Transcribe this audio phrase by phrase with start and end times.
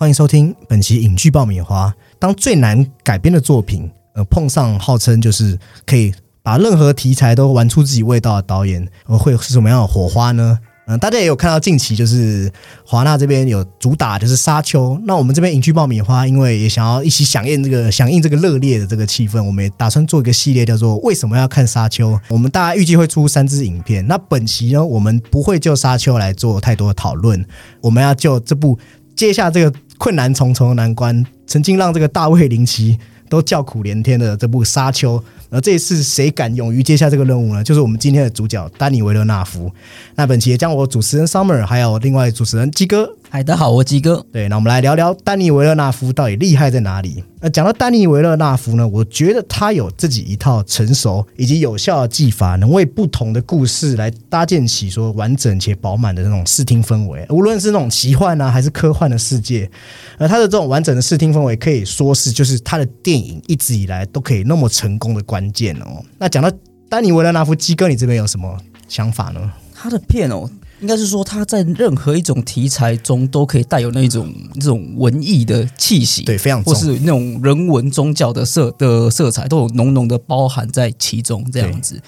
[0.00, 1.94] 欢迎收听本期影剧爆米花。
[2.18, 6.10] 当最难改编的作品，呃，碰上号称就是可以
[6.42, 10.58] 把任何题材都玩出自己味道的导演，呃，会是什么样的火花呢？
[10.86, 12.50] 嗯，大家也有看到近期就是
[12.82, 22.18] 华纳这边有主打就是沙丘，那我们这边影剧爆米花，因为也想要一起响应这个响应这个热烈的这个气氛，我们也打算做一个系列，叫做为什么要看沙丘？
[22.28, 27.44] 我们大家预计会出三支影片，那本期呢，我们不会就沙丘来做太多的讨论，
[27.82, 28.78] 我们要就这部
[29.14, 35.22] 接下这个困难重重的难关，曾经让这个大卫林奇都叫苦连天的这部沙丘。
[35.50, 37.62] 而这一次谁敢勇于接下这个任务呢？
[37.62, 39.70] 就是我们今天的主角丹尼维勒纳夫。
[40.14, 43.10] 那本期也将我主持人 Summer，还有另外主持人鸡哥。
[43.28, 44.24] 嗨，大家好，我鸡哥。
[44.32, 47.22] 对，那我们来聊聊丹尼维勒纳夫到底厉害在哪里？
[47.42, 57.24] 那讲到丹尼维勒纳夫呢，我觉得他有自己一套成熟以及有效的技法，能为不同的故事来搭建起说完整且饱满的那种视听氛围。
[57.30, 59.70] 无论是那种奇幻啊，还是科幻的世界，
[60.18, 66.02] 而他的这种完整的视听氛围，可以说是就是他的电影一直以来都可以那么成功的关键哦。
[66.18, 66.50] 那讲到
[66.88, 68.58] 丹尼维勒纳夫，基哥，你这边有什么
[68.88, 69.52] 想法呢？
[69.74, 70.50] 他的片哦。
[70.80, 81.44] 应该是说，他在任何一种题材中都可以带有那种这种文艺的气息，对，非常或是那种人文宗教的色的色彩，都有浓浓的包含在其中。
[81.52, 82.00] 这样子，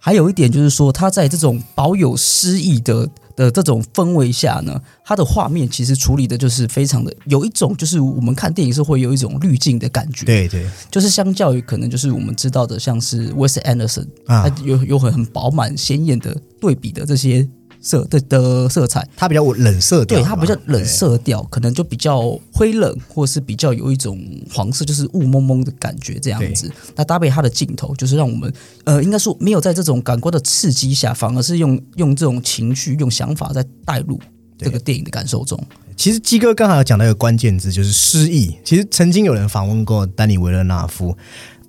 [0.00, 10.24] 还有一点就是说，他在这种保有诗意的的这种氛围下呢，它的画面其实处理的就是非常的有一种，就是我们看电影是会有一种滤镜的感觉。
[10.26, 17.46] 对对，就是相较于可能就是我们知道的，像是 Wes Anderson 啊，有有很很饱满鲜艳的对比的这些。
[17.86, 24.20] 色的的色彩，它比较冷色调，对，它比较冷色调，可能就比较灰冷，或是比较有一种
[24.52, 26.68] 黄色，就是雾蒙蒙的感觉这样子。
[26.96, 28.52] 那搭配它的镜头，就是让我们
[28.84, 34.18] 呃，应该说没有在这种感官的刺激下，反而是用用这种情绪、用想法在带入
[34.58, 35.56] 这个电影的感受中。
[35.96, 38.54] 其实鸡哥刚好讲到一个关键字，就是诗意。
[38.64, 41.16] 其实曾经有人访问过丹尼维勒纳夫。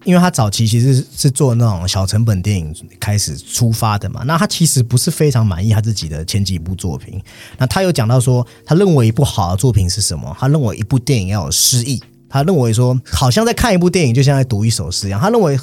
[0.07, 7.21] 因为他早期其实是做那种小成本电影开始出发的嘛，那他其实不是非常满意他自己的前几部作品。
[7.57, 10.33] 那他有讲到说，他认为一部好的作品是什么？
[10.39, 12.01] 他认为一部电影要有诗意。
[12.29, 15.19] 他认为说，好像在看一部电影，就像在读一首诗一样。
[15.19, 15.59] 他认为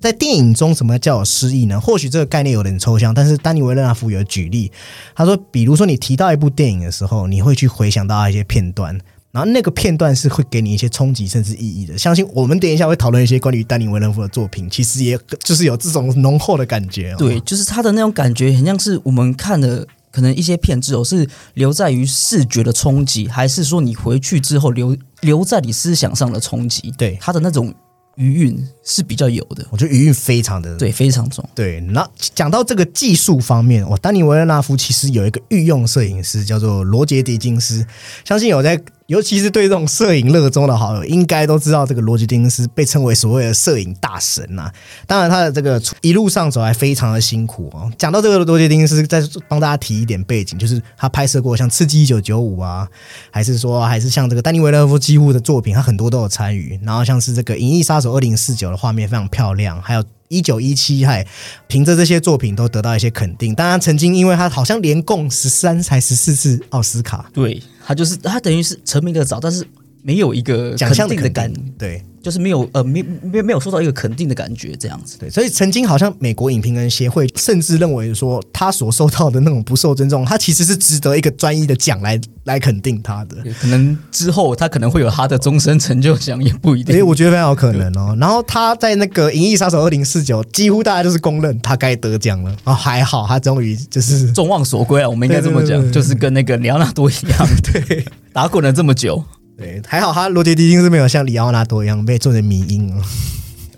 [0.00, 1.80] 在电影中什么叫有诗意呢？
[1.80, 4.72] 或许这个概念有点抽象，但是丹尼维勒纳夫有举例。
[5.14, 8.98] 他说，比如说你提到一部电影的时候，你会去回想到一些片段。
[9.34, 17.16] 然后那个片段是会给你一些冲击甚至意义的，相信我们等一下会讨论一些关于丹尼维伦夫的作品，其实也就是有这种浓厚的感觉。
[17.18, 26.94] 对，就是他的那种感觉，很像是我们看的可能一些片子哦，是留在于视觉的冲击，还是说你回去之后留留在你思想上的冲击？
[26.96, 27.74] 对，他的那种。
[28.16, 31.44] 余韵是比较有的，我觉得余韵非常的对，非常重。
[31.52, 37.84] 对，那讲到这个技术方面，哇，丹尼维勒纳夫其实有一个御用摄影师，叫做罗杰迪金斯，
[38.24, 38.80] 相信有在。
[39.06, 44.70] 尤其是对这种摄影热衷的好友，应该都知道这个罗杰丁斯被称为所谓的摄影大神呐。
[45.06, 47.92] 当然，他的这个一路上走来非常的辛苦哦。
[47.98, 52.88] 讲到这个罗杰丁斯，再帮大家提一点背景，就是他拍摄过像《刺激一九九五》啊，
[53.30, 56.80] 还是说还是像这个丹尼维勒夫几乎的作品，他很多都有参与。
[56.82, 60.04] 然后像是这个《银翼杀手二零四九》的画面非常漂亮，还有。
[60.28, 61.26] 一九一七，还
[61.66, 63.54] 凭着这些作品都得到一些肯定。
[63.54, 69.66] 当然，曾经因为他好像连共十三才十四次奥斯卡，对他就是他等于是成名的早，但是
[70.04, 72.00] 没有一个奖项的感，对。
[72.24, 83.36] 就是没有呃没没没有受到一个肯定的感觉这样子，对，所以曾经好像美国影评人协会甚至认为说他所受到的那种不受尊重，他其实是值得一个专一的奖来来肯定他的。
[83.60, 86.96] 可能之后他可能会有他的终身成就奖也不一定。
[86.96, 88.16] 哎，我觉得非常有可能哦。
[88.18, 92.56] 然后他在那个《银翼杀手二零四九》，几乎大家都是公认他该得奖了。
[92.64, 98.02] 哦，还好他终于就是众望所归啊，我们应该这么讲，就是跟那个里奥纳多一样， 对，
[98.32, 99.22] 打滚了这么久。
[99.56, 103.02] 对，还好他罗杰迪金是没有像里奥纳多一样被做成迷音哦。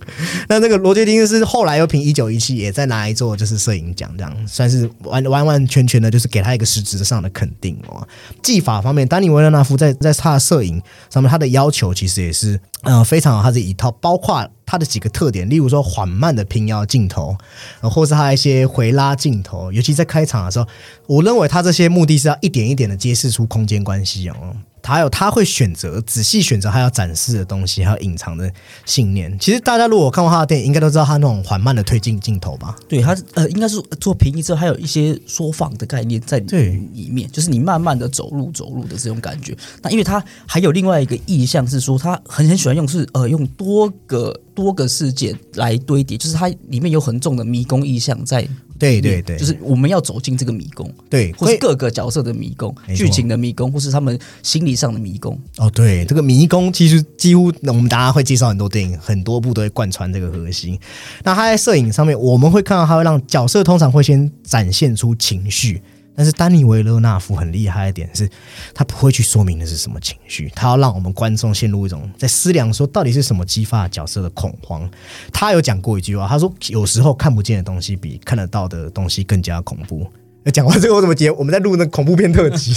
[0.49, 8.07] 那那个罗杰丁是后来又凭一九一七也在拿一座就是摄影奖，这样算是完完完全全的，就是给他一个实质上的肯定哦。
[8.41, 10.81] 技法方面，丹尼维勒纳夫在在他的摄影
[11.11, 17.37] 上面，他的要求其实也是嗯非常好，他这一套包括他的几个特点，例如说缓慢的平摇镜头，
[17.83, 20.67] 或是他一些回拉镜头，尤其在开场的时候，
[21.09, 24.57] 我认为他这些目的是要一点一点的揭示出空间关系哦。
[24.93, 28.51] 还有他会选择仔细选择他要展示的东西，还有隐藏的
[28.85, 29.37] 信念。
[29.39, 32.77] 其实大家如果看过他的电影，应该都知道他那种缓慢的推进镜头吧？
[32.89, 39.57] 对他呃，应该是做平移之后，还有一些缩放的概念在里面，就是你慢慢的走路走路的这种感觉。
[39.83, 48.47] 那因为他还有另外一个意向是说，他很很喜欢用是呃用多个多个事件来堆叠，就是它里面有很重的迷宫意象在。
[48.79, 55.39] 对对对，就是我们要走进这个迷宫，对，或是各个角色的迷宫、剧情的迷宫，或是他们心理上的迷宫。
[55.59, 60.79] 哦，对，这个迷宫其实几乎我们大家会介绍很多电影，很多部都会贯穿这个核心。
[61.25, 65.81] 那他在摄影上面，我们会看到他会让角色通常会先展现出情绪。
[66.17, 68.29] 但是丹尼维勒纳夫很厉害一点是，
[68.75, 74.89] 他不会去说明的是什么情绪，他要让我们观众陷入一种在思量说到底是什么激发角色的恐慌。
[75.33, 80.07] 他有讲过一句话，他说有时候看不见的东西比看得到的东西更加恐怖。
[80.53, 81.29] 讲完这个我怎么接？
[81.29, 82.73] 我们在录那恐怖片特辑，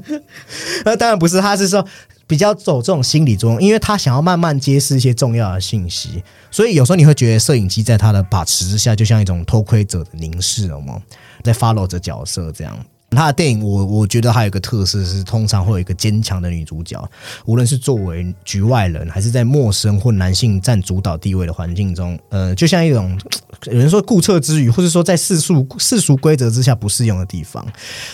[0.82, 1.86] 那当然不是，他是说
[2.26, 11.02] 比较走这种心理作用，因为他想要慢慢揭示一些重要的信息，所以有时候你会觉得摄影机在他的把持之下，就像一种偷窥者的凝视，了吗？
[11.42, 12.76] 在 follow 着角色这样，
[13.10, 17.02] 他的电影我我觉得还有一个特色是，通常会有一个坚强的女主角，
[17.44, 23.18] 无论是作为局外人，还是在陌生或男性占主导地位的环境中，呃，就像一种
[23.64, 27.66] 有人说顾测之余，或者说在世俗世俗规则之下不适用的地方。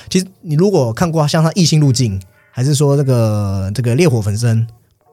[0.08, 2.18] 其实你如果看过像他《异性路径》，
[2.50, 4.66] 还是说这个这个《烈火焚身》，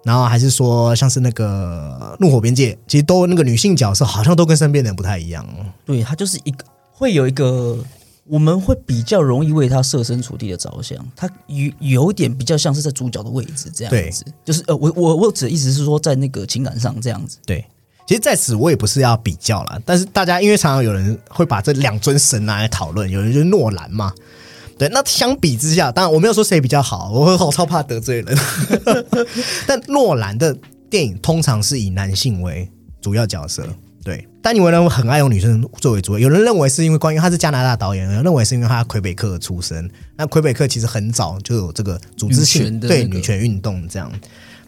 [0.06, 5.46] 然后还是说像是那个《怒火边界》，其实都那个女性角色好像都跟身边的人不太一样。
[5.86, 6.64] 对，他就是一个
[6.94, 7.78] 会有一个。
[8.26, 17.38] 我们会比较容易为他设身处地的着想，他有有点比较像是在主角的位置这样子，就是呃，我我我指的意思是说，在那个情感上这样子。
[17.46, 17.66] 对，
[18.08, 24.14] 其实在此我也不是要比较了，但是大家因为常常有人会把这两尊神拿来讨论，有人就是诺兰嘛，
[24.78, 28.38] 对，那相比之下，当然我没有说谁比较好，我好超怕得罪人，
[29.68, 30.58] 但诺兰的
[30.90, 32.72] 电影通常是以男性为
[33.02, 33.68] 主要角色。
[34.44, 36.20] 对，丹尼维呢很爱用女生作为主角。
[36.20, 39.90] 有人认为是因为关于他是加拿大导演，有人认为是因为他魁北克出身。
[40.18, 44.12] 那魁北克其实很早就有这个组织性对女权运动这样。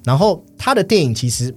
[0.05, 1.53] 然后他的电影其实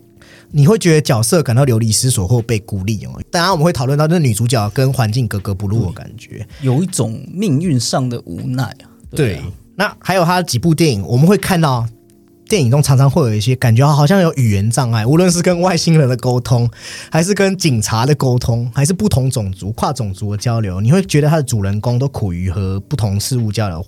[0.51, 3.23] 你会觉得角色感到流离失所或被孤立哦。
[3.31, 8.91] 当然我们会讨论到那女主角跟环境格格不入的感觉，有一种命运上的无奈啊。
[9.11, 9.41] 对，
[9.77, 11.87] 那还有他几部电影，我们会看到。
[12.49, 16.69] 电影中常常会有一些感觉，好像有语言障碍，无论是跟外星人的沟通，
[17.13, 23.87] 还是跟警察的沟通，还是不同种族、跨种族的交流，你会觉得他的主人公都苦于和不同事物交流，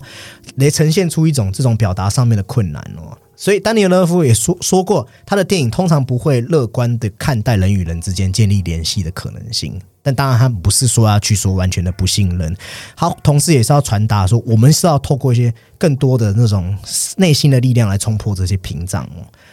[0.57, 3.17] 来呈现出一种这种表达上面的困难哦。
[3.41, 9.81] 所以丹尼尔·勒夫也说说过，他的电影通常不会乐观的看待人与人之间建立联系的可能性。
[10.03, 12.55] 但当然，他不是说要去说完全的不信任，
[12.95, 16.77] 他同时也是要传达说，我们是要透过一些更多的那种
[17.17, 19.09] 内心的力量来冲破这些屏障。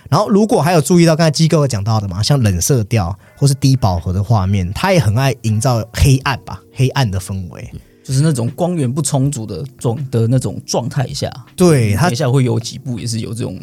[0.09, 7.71] 然后，如果还有注意到刚才机构讲到的嘛，像冷色调或是低饱和的画面，他也很爱营造黑暗吧，黑暗的氛围，
[8.07, 11.29] 就是那种光源不充足的状的那种状态下。
[11.55, 13.59] 对他，接下来会有几部也是有这种，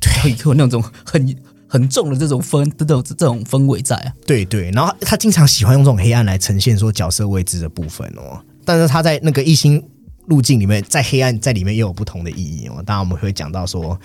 [0.00, 1.36] 对，有那种很。
[1.72, 9.82] 很重的这种氛这种这种氛围在啊，对对，然后他经常喜欢用这种黑暗来呈现说角色位置的部分哦，但是他在那个异星
[10.26, 12.74] 路径里面，在黑暗在里面又有不同的意义哦。
[12.84, 13.98] 当然我们会讲到说，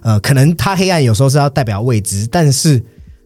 [0.00, 2.82] 呃，可能他黑暗有时候是要代表未知，但是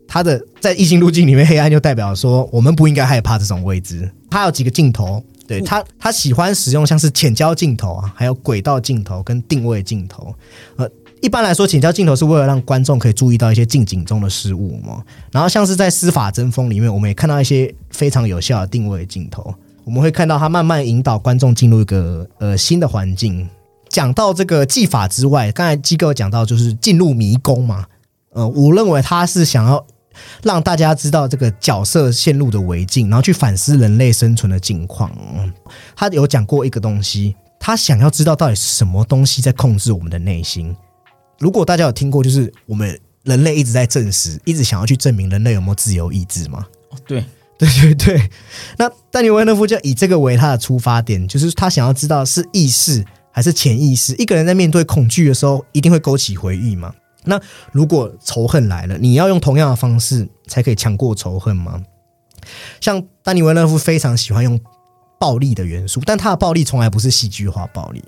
[0.06, 4.12] 他的在异星路径里面黑暗就代表说我们不应该害怕这种未知。
[4.28, 10.34] 他有几个镜头，对他他喜欢使用像是浅焦镜头啊，还有轨道镜头跟定位镜头，
[10.76, 10.88] 呃。
[11.22, 15.02] 一般来说，浅焦镜头是为了让观众可以注意到一些近景中的事物嘛。
[15.32, 19.52] 然后像是在司法争锋里面，我们也看到一些非常有效的定位镜头。
[19.82, 23.48] 我们会看到他慢慢引导观众进入一个呃新的环境。
[23.88, 27.86] 讲到这个技法之外，刚才机构讲到就是进入迷宫嘛。
[28.34, 29.84] 呃，我认为他是想要
[30.42, 35.11] 让大家知道这个角色陷入的违境，然后去反思人类生存的境况。
[35.94, 40.75] 他有讲过一个东西，他想要知道到底是什么东西在控制我们的内心。
[41.38, 46.64] 如果大家有听过，就是我们人类一直在证实，一直想要去证明人类有没有自由意志吗？
[46.90, 47.25] 哦，对，
[47.58, 48.30] 对对对。
[48.78, 54.14] 那丹尼维勒夫就以这个为他的出发点，就是他想要知道是意识还是潜意识。
[54.16, 56.94] 一个人在面对恐惧的时候，一定会勾起回忆嘛？
[57.26, 57.40] 那
[57.73, 61.83] 如果仇恨来了，你要用同样的方式才可以强过仇恨吗？
[62.80, 64.59] 像丹尼维勒夫非常喜欢用
[65.18, 68.02] 暴力的元素，但他的暴力从来不是戏剧化暴力。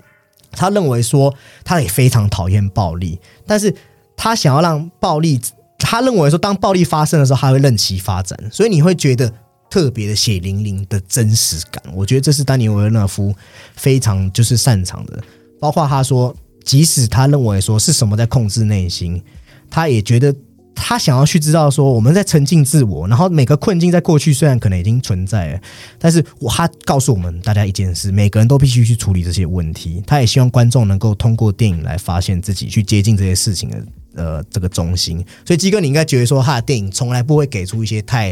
[0.51, 1.33] 他认为说，
[1.63, 3.75] 他也非常讨厌暴力，但是
[4.17, 5.39] 他想要让暴力，
[5.77, 9.31] 他认为说，当暴力发生的时候，他会任其发展，所以你会觉得
[9.69, 11.83] 特别的血淋淋的真实感。
[11.93, 13.35] 我觉得这是丹尼维勒夫
[13.75, 15.21] 非常就是擅长的。
[15.59, 16.35] 包括他说，
[16.69, 19.19] 即使他认为说是什么在控制内心，
[19.71, 20.31] 他也觉得
[20.75, 25.61] 他想要去知道说我们在沉浸自我，然后每个困境在过去虽然可能已经存在了，
[25.97, 30.03] 但是我他告诉我们大家一件事，每个人都必须去处理这些问题。
[30.05, 33.83] 他也希望观众能够通过电影来发现自己，去接近这些事情的
[34.13, 35.25] 呃这个中心。
[35.43, 38.31] 所以基哥，你应该觉得说他的电影从来不会给出一些太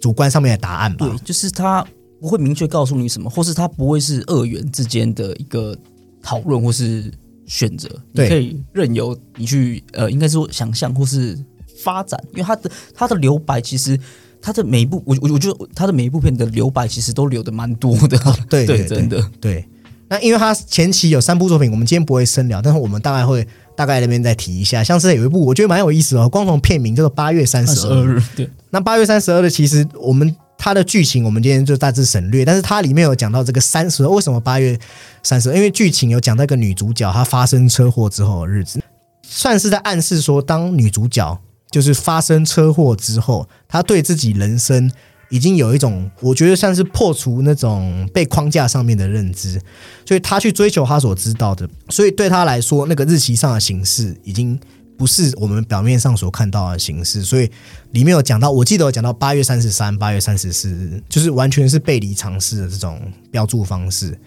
[0.00, 1.04] 主观上面的答案吧？
[1.04, 1.84] 对，就是他
[2.20, 5.76] 不会明确告诉你什么，或是他不会是二元之间的一个
[6.22, 7.12] 讨论或是
[7.52, 11.38] 选择，你可以任由你去呃，应该说想象或是
[11.82, 13.98] 发展，因为他的他的留白其实。
[14.44, 18.18] 他的每一部，我我我觉得他的每一部片的留白其实都留的蛮多的，
[18.50, 19.24] 对对对，真的。
[19.40, 19.64] 对，
[20.08, 24.82] 那因为他前期有三部作品，我们今天不会深聊，但是我们大概会大概那边再提一下。
[24.82, 28.18] 像是有一部我觉得蛮有意思的哦，光从片名叫做《八月三十二日》。
[28.20, 34.78] 日，对，那八月三十二日其实我们它的剧情我们今天就大致省略，但是它里面有讲到这个三十，为什么八月
[35.20, 35.52] 三十？
[35.52, 38.80] 因为剧情有讲到一个女主角她发生车祸之后的日子，
[39.24, 41.36] 算是在暗示说，当女主角
[41.72, 44.88] 就是发生车祸之后，她对自己人生
[45.30, 49.60] 已经有一种，我觉得像是破除那种被框架上面的认知，
[50.06, 54.56] 所以她去追求她所知道的，所以对她来说，那个日期上的形式已经
[54.96, 57.50] 不是我们表面上所看到的形式，所以
[57.90, 64.18] 里面有讲到，我记得有讲到八月三十三、八月三十四日，就是完全是背离常识的这种标注方式。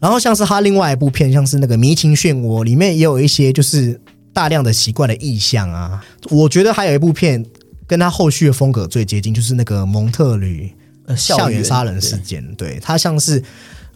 [0.00, 3.98] 然后像是他另外一部片，像是那个《迷情漩涡》，里面也有一些就是
[4.32, 6.04] 大量的奇怪的意象啊。
[6.30, 7.44] 我觉得还有一部片
[7.86, 10.70] 跟他后续的风格最接近，就是那个蒙特吕
[11.06, 13.42] 呃，校园园杀人事件，对他像是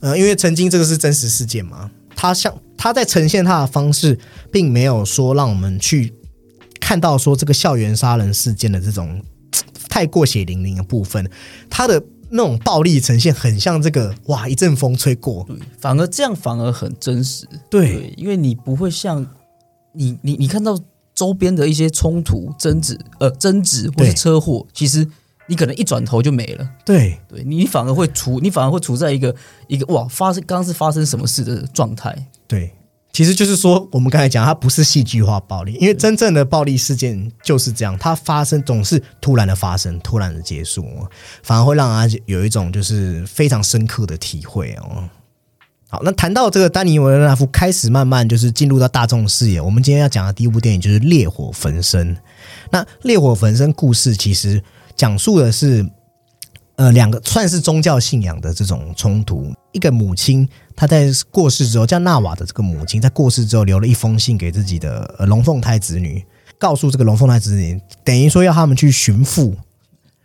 [0.01, 4.19] 呃，因为曾经这个是真实事件嘛，他像他在呈现他的方式，
[4.51, 6.15] 并没有说让我们去
[6.81, 9.21] 看到说这个校园杀人事件的这种
[9.91, 11.29] 太过血淋淋的部分，
[11.69, 17.95] 他的那种暴力呈现很像这个哇一阵风吹过，对，反而这样反而很真实，对。
[17.95, 19.27] 对，因为你不会像
[19.93, 20.79] 你你你看到
[21.15, 24.09] 周边的一些冲突、争执、呃争执或对。
[24.09, 25.05] 是车祸，其实
[25.49, 26.71] 你可能一转头就没了。
[26.85, 27.19] 对。
[27.29, 29.35] 对你反而会处，你反而会处在一个
[29.67, 32.15] 一个哇发生刚刚是发生什么事的状态。
[32.49, 32.75] 对。
[33.11, 40.87] 其实就是说，我们刚才讲，它不是戏剧化暴力，因为真正的暴力事件就是这样，它发生总是突然的发生，突然的结束，
[41.43, 45.09] 反而会让人家有一种就是非常深刻的体会哦。
[45.89, 52.15] 好，那谈到这个丹尼维勒纳夫开始慢慢就是进入到大众视野，我们今天要讲的第一部电影就是《烈火焚身》。
[52.71, 54.63] 那《烈火焚身》故事其实
[54.95, 55.85] 讲述的是
[56.77, 59.53] 呃两个算是宗教信仰的这种冲突。
[59.73, 66.25] 一个母亲她在过世之后，叫纳瓦的这个母亲在过世之后留了一封信给自己的呃龙凤胎子女，
[66.57, 69.57] 告诉这个龙凤胎子女，等于说要他们去寻父。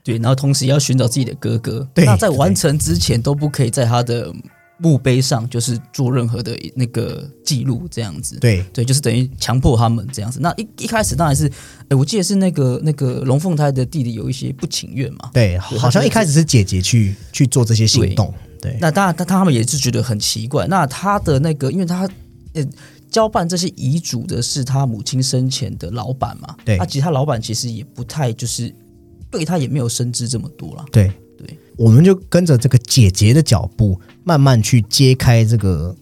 [0.04, 1.88] 对，然后同时也要寻找自己的哥哥。
[1.96, 4.32] 对那在完成之前都不可以在他的
[4.78, 8.38] 墓碑上就是做任何的那个记录，这样子。
[8.40, 10.40] 对对，就是等于强迫他们这样子。
[10.42, 11.50] 那一一开始当然是，
[11.90, 15.30] 哎，我记得是那个那个龙凤胎的弟弟有一些不情愿嘛。
[15.34, 18.34] 对，好像一开始是姐姐去去做这些行动。
[18.62, 20.66] 对，那当然，他他们也是觉得很奇怪。
[20.68, 22.10] 那他的那个，因为他
[22.54, 22.66] 呃
[23.12, 26.56] 交办这些遗嘱的是他母亲生前的老板嘛。
[26.66, 28.74] 对那其实他老板其实也不太就是
[29.30, 30.86] 对他也没有深知这么多啦。
[30.92, 31.14] 对对，
[31.78, 35.96] 我们就跟着这个姐姐的脚步，慢慢去揭开这个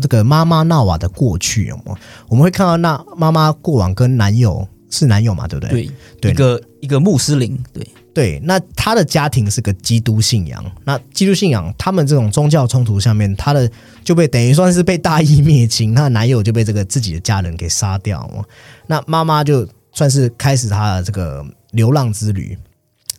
[0.00, 1.96] 这个妈妈纳瓦的过去，有吗？
[2.28, 5.82] 我们会看到那妈妈过往跟男友是男友嘛，对不对？
[5.82, 13.70] 对，对一个一个穆斯林，对对，那他的家庭是个基督信仰，那基督信仰他们这种宗教冲突下面，他的
[14.02, 18.44] 就被等于算是被大义灭亲，她的男友就被这个自己的家人给杀掉嘛。
[18.86, 22.56] 那妈妈就算是开始她的这个流浪之旅。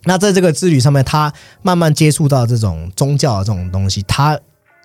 [0.04, 1.32] 那在这个之旅上面，他
[1.62, 4.38] 慢慢接触到这种宗教的这种东西，他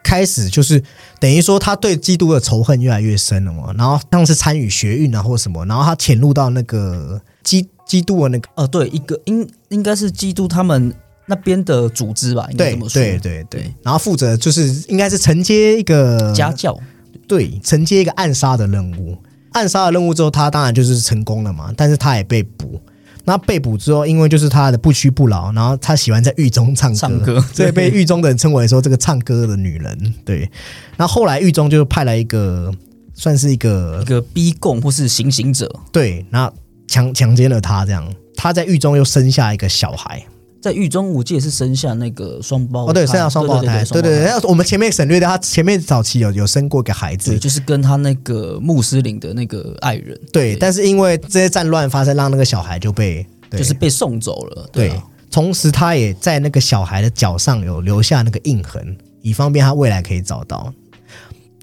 [0.03, 0.81] 开始就是
[1.19, 3.73] 等于说，他对基督的仇恨越来越深了嘛。
[3.77, 8.47] 然后像是参与学运啊或什么，然后他潜入到那个基基督的那个。
[8.55, 10.93] 呃，对，一个应应该是基督他们
[11.25, 13.01] 那边的组织吧，应该对这么说。
[13.01, 16.79] 对对对对，然后负责就是应该是承接一个家教，
[17.27, 19.17] 对承接一个暗杀的任务。
[19.53, 22.79] 暗杀的任务之后，他当然就是成功了嘛，但是他也被捕。
[23.27, 30.13] 那被捕之后，因为就是他的不屈不挠，然后他喜欢在狱中唱歌，唱歌 所以被狱中的人称为说这个唱歌的女人。
[30.23, 30.49] 对，
[30.95, 32.73] 那后来狱中就派来一个
[33.13, 36.49] 算是一个一个逼供或是行刑者，对，那
[36.87, 40.25] 强强奸了他，这样他在狱中又生下一个小孩。
[40.67, 44.49] 在狱中我记得是生下那个双胞哦，对，生下双胞胎，对对对。
[44.49, 47.31] 我们前面省略掉，他前面早期有有生过一个孩子。
[47.31, 53.59] 对，，就是跟他那个穆斯林的那个爱人，对，但是因为这些战乱发生，让那个小孩就被对。
[53.59, 60.73] 就是被送走了，对啊，同时他也在那个小孩的脚上有留下那个印痕，以方便他未来可以找到。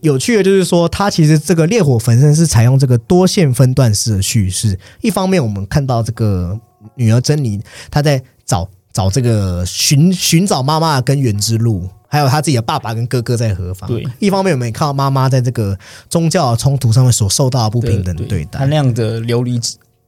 [0.00, 4.78] 有趣的就是说，它其实这个烈火焚身是采用这个多线分段式的叙事。
[5.00, 6.61] 一方面，我们看到这个
[6.94, 7.58] 女儿珍妮
[7.90, 13.86] 她在找找这个寻寻找妈妈的根源之路，还有他自己的爸爸跟哥哥在何方。
[13.90, 19.60] 对，一方面我们也看到妈妈在这个宗教冲突上面所受到的不平等对待，他那样的流离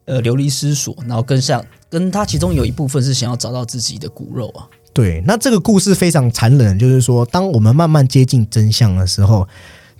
[0.07, 4.65] 呃流离失所，然后更像跟他其中有一部分是想要找到自己的骨肉啊。
[4.95, 9.47] 对，那这个故事非常残忍，就是说，当我们慢慢接近真相的时候。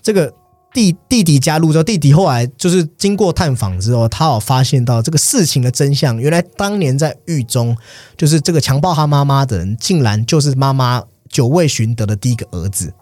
[0.03, 0.33] 这个
[0.77, 6.19] 弟弟弟加入之后，弟弟后来就是经过探访之后，他有发现到这个事情的真相。
[6.19, 7.75] 原来当年在狱中，
[8.15, 12.93] 就是这个强暴他妈妈的人，竟然就是妈妈久未寻得的第一个儿子，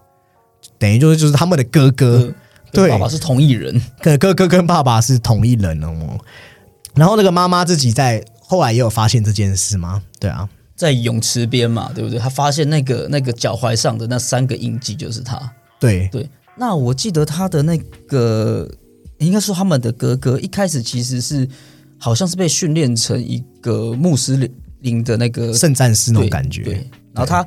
[0.79, 2.33] 等于就是就是他们的哥哥，
[2.71, 6.17] 对，爸爸是同一人，跟哥哥跟爸爸是同一人哦。
[6.95, 10.01] 然后那个妈妈自己在后来也有发现这件事吗？
[10.21, 12.21] 对啊，在泳池边嘛，对不对？
[12.21, 16.31] 他发现那个那个脚踝上的那三个印记就是他，对对。
[16.57, 18.69] 那我记得他的那个，
[19.19, 21.49] 应该说他们的哥哥一开始其实是
[21.99, 24.37] 好像是被训练成一个穆斯
[24.81, 26.75] 林的那个圣战士那种感觉，对，
[27.13, 27.47] 然后他。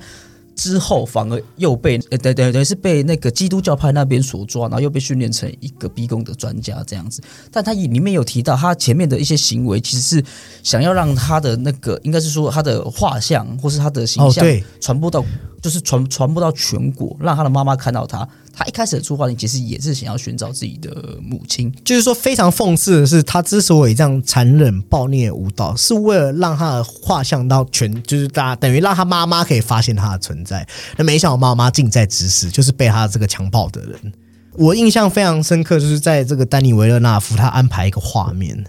[0.57, 7.21] 之后反而又被呃对对对是被那个基督教派那边所抓，然后又被训练成一个逼宫的专家这样子。
[7.51, 10.25] 但他里面有提到，他前面的一些行为其实是
[10.63, 14.43] 想要让他的那个应该是说他的画像或是他的形象
[14.81, 15.23] 传播到，
[15.67, 18.25] 就是传传播到全国，让他的妈妈看到他。
[18.55, 20.89] 他一开始的出发点其实也是想要寻找自己的
[21.21, 30.65] 母亲，就是说非常讽刺的是，他之所以这样残忍暴虐无道，是为了让他的画像到全，就是大家等于让他妈妈可以发现他的存在。
[30.95, 34.13] 那没想到妈妈近在咫尺，就是被他这个强暴的人。
[34.53, 38.63] 我印象非常深刻，就是在这个丹尼维勒纳夫他安排一个画面，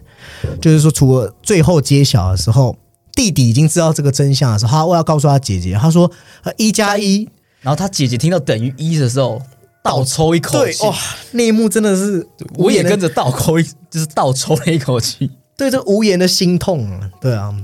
[0.61, 2.77] 就是说除了最后揭晓的时候，
[3.19, 6.09] 弟弟已经知道这个真相的时候，他我要告诉他姐姐，他说
[6.57, 7.29] 一加一，
[7.63, 9.43] 然后他姐姐听到等于一的时候。
[9.81, 10.95] 倒抽一口气，哇！
[11.31, 15.31] 那一幕真的是，我也跟着倒抽一，就是倒抽了一口气。
[15.57, 17.09] 对，这无言的心痛啊！
[17.23, 17.55] 对啊，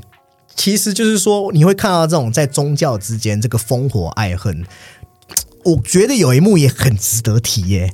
[0.56, 4.64] 其实就是说，你会看到这种在宗教之间这个烽火爱恨。
[5.64, 7.92] 我觉得有一幕也很值得提耶。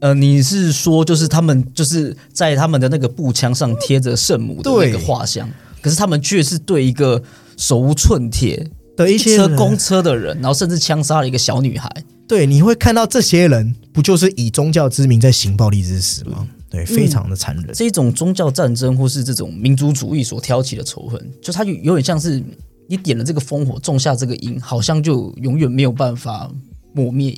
[0.00, 5.50] 呃，你是说，就是他们就是在他们的那个步枪上贴着圣母的那个画像，
[5.88, 7.22] 可是他们却是对一个
[7.56, 11.90] 手无寸铁的一些公车的人，然后甚至枪杀了一个小女孩。
[12.26, 16.46] 对，你会看到这些人不就是以宗教之名在行暴力之实吗？
[16.68, 17.70] 对，非常的残忍。
[17.72, 22.42] 这种宗教战争或是这种民族主义所挑起的仇恨，就它就有点像是
[22.86, 26.50] 你点了这个烽火，种下这个因，好像就永远没有办法
[26.92, 27.34] 抹灭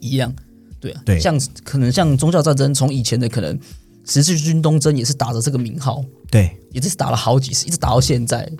[0.00, 0.34] 一样。
[0.80, 3.60] 对啊，对，像可能像宗教战争，从以前的可能
[4.06, 8.50] 十字军东征也是打着这个名号，对，也是打了好几次，一直打到现在，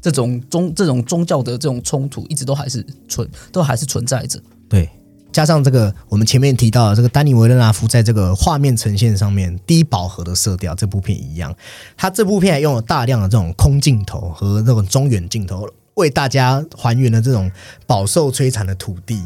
[0.00, 4.40] 这种宗这种宗教的这种冲突，一直都还是存，都还是存在着。
[4.68, 4.88] 对。
[5.30, 11.54] 加上这个，我们前面提到的这个丹尼维勒纳夫在这个画面呈现上面低饱和的色调，这部片一样，
[11.98, 17.48] 他这部片还用了大量的这种空镜头和那种中远镜头，为大家还原了这种
[17.86, 19.22] 饱受摧残的土地。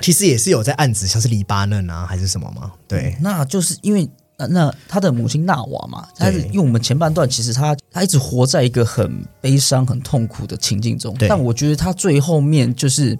[0.00, 2.72] 其实也是有在暗指像是黎巴嫩啊，还是什么吗？
[2.88, 13.18] 对，那就是因为那那他的母亲纳瓦嘛，他是因为我们前半段其实他他一直活在一个很悲伤、很痛苦的情境中，但我觉得他最后面就是。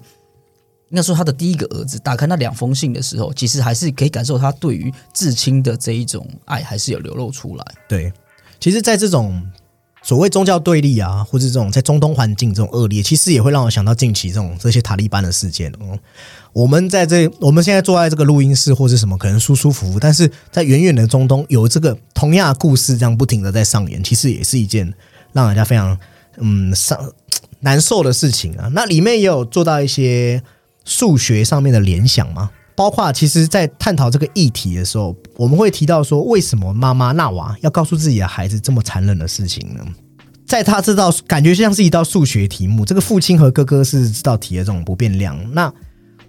[0.90, 7.64] 应该说，他的第一个儿子打开那两封信的时候，其实还是可以感受他对于至亲的这一种爱，还是有流露出来。
[7.87, 8.11] 对，
[8.59, 9.46] 其实，在这种
[10.09, 15.71] 所谓宗教对立啊，或者这种在中东环境这种恶劣，其实也会让我想到近期这种这些塔利班的事件。
[15.83, 15.99] 嗯，
[16.55, 24.90] 我们在这，我们现在坐在这个录音室或是什么，可能舒舒服服，但是在远远的中东，有这个同样的故事这样不停的在上演，其实也是一件
[25.35, 25.99] 让人家非常
[26.38, 26.99] 嗯伤
[27.61, 28.71] 难受的事情啊。
[28.73, 30.42] 那里面也有做到一些。
[30.90, 32.49] 数学上面的联想吗？
[32.79, 39.85] 包括其实，在探讨这个议题的时候，我们会提到说，为什么妈妈纳瓦要告诉自己的孩子这么残忍的事情呢？
[40.47, 45.37] 在他这道感觉像是一道数学题目，这个父亲和哥哥是这道题的这种不变量。
[45.53, 45.75] 那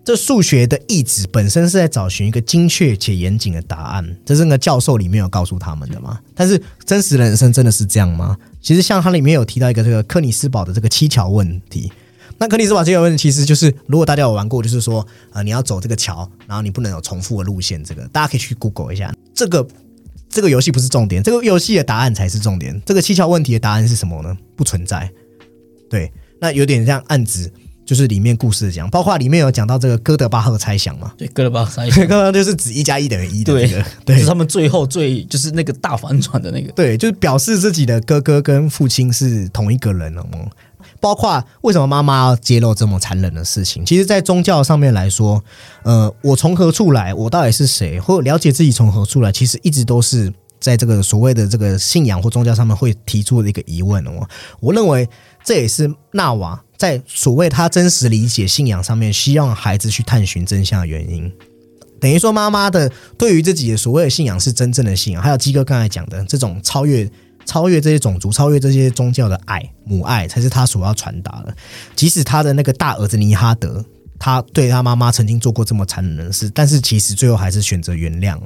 [0.03, 6.19] 这数学的意志本身是在找寻一个精确且严谨的答案，这是那个教授里面有告诉他们的吗？
[6.33, 8.35] 但是真实的人生真的是这样吗？
[8.59, 11.91] 其实像它里面有提到一个这个克里斯堡的这个七桥问题。
[12.39, 17.83] 那克里斯堡这个问题，其实就是如果大家有玩过，就是说，呃，你要走这个桥，然后你不能有重复的路线。
[17.83, 19.13] 这个大家可以去 Google 一下。
[19.33, 19.67] 这个
[20.29, 22.81] 这个游戏不是重点，这个游戏的答案才是重点。
[22.85, 24.37] 这个七桥问题的答案是什么呢？
[24.55, 25.11] 不存在。
[25.89, 27.51] 对，那有点像暗指，
[27.85, 31.11] 就是里面故事讲，包括里面有讲到这个哥德巴赫猜想嘛？
[31.17, 40.47] 对，哥德巴赫猜想，刚刚就是指一加一等于一的那个，对，是他们最后最就是那个大反转的那个，对，就是表示自己的哥哥跟父亲是同一个人了吗？
[40.99, 43.85] 包括为什么妈妈要揭露这么残忍的事情？
[43.85, 45.43] 其实，在宗教上面来说，
[45.83, 54.27] 呃，我从何处来，我到底是谁，或了解自己从何处来，其实一直都是在这个所谓的这个信仰或宗教上面会提出的一个疑问哦。
[54.59, 55.07] 我认为
[55.43, 61.31] 这也是纳瓦在所谓他真实理解信仰上面，希望孩子去探寻真相的原因。
[62.01, 67.09] 等于说，妈妈的对于自己的所谓的信仰是真正的信仰，还有基哥刚才讲的这种超越、
[67.49, 71.55] 超越这些种族、超越这些宗教的爱，母爱才是他所要传达的。
[71.95, 73.83] 即使他的那个大儿子尼哈德，
[74.19, 78.37] 他对他妈妈曾经做过这么残忍的事，但是其实最后还是选择原谅。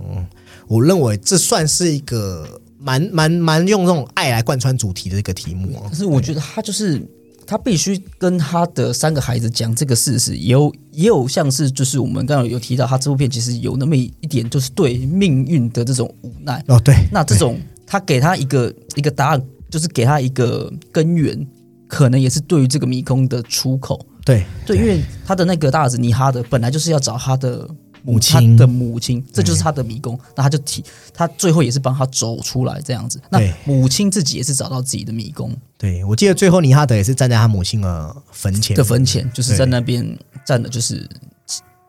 [0.69, 5.89] 我认为这算是一个蛮蛮蛮用这种爱来贯穿主题的一个题目哦。
[5.89, 7.05] 可是我觉得他就是。
[7.45, 16.63] 他必须跟他的三个孩子讲这个事实，也有也有像是就是我们刚刚有提到，他这部片其实有那么一点，就是对命运的这种无奈。
[16.69, 21.47] 哦，对，那这种他给他一个一个答案，就是给他一个根源，
[21.87, 24.05] 可能也是对于这个迷宫的出口。
[24.25, 27.69] 对，对，因为他的那个大儿子尼哈德本来就是要找他的。
[28.05, 30.19] 母亲的母亲，这就是他的迷宫。
[30.35, 33.17] 那他就提，他最后也是帮他走出来这样子。
[33.29, 35.55] 那母亲自己也是找到自己的迷宫。
[35.77, 40.05] 对，我记得最后尼哈德也是站在他母亲的坟前的坟前，就是在那边
[40.45, 41.09] 站的，就是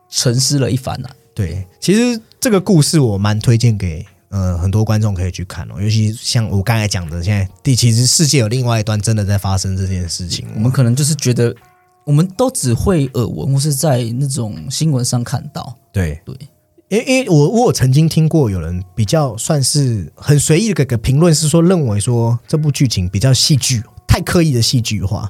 [0.09, 1.09] 沉思了一番呐。
[1.33, 10.45] 对，其实这个故事我蛮推荐给呃很多观众可以去看哦，尤其像我刚才讲的，现在第其实世界有另外一端真的在发生这件事情。
[10.55, 11.55] 我们可能就是觉得。
[12.05, 15.75] 我们都只会耳闻，或是在那种新闻上看到。
[15.91, 16.37] 对对，
[16.87, 25.27] 因因为我我曾经听过有人比较算是很随意的给个评论，是说认为说这部剧情比较戏剧，太刻意的戏剧化。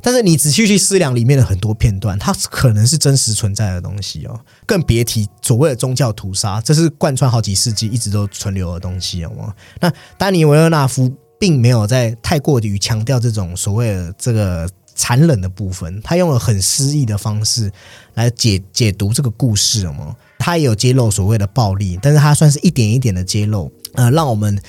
[0.00, 4.40] 但是你仔细去思量里面的很多片段，它可能是真实存在的东西哦。
[4.66, 9.54] 更别提所谓的宗教屠杀，这是贯穿好几世纪一直都存留的东西哦。
[9.80, 14.68] 那丹尼维尔纳夫并没有在太过于强调这种所谓的这个。
[15.00, 17.70] 残忍的部分，他用了很诗意的方式
[18.14, 20.12] 来解解读这个故事，吗？
[20.40, 24.60] 他也有揭露所谓的暴力，但是他算是一点一点的揭露，呃，让我们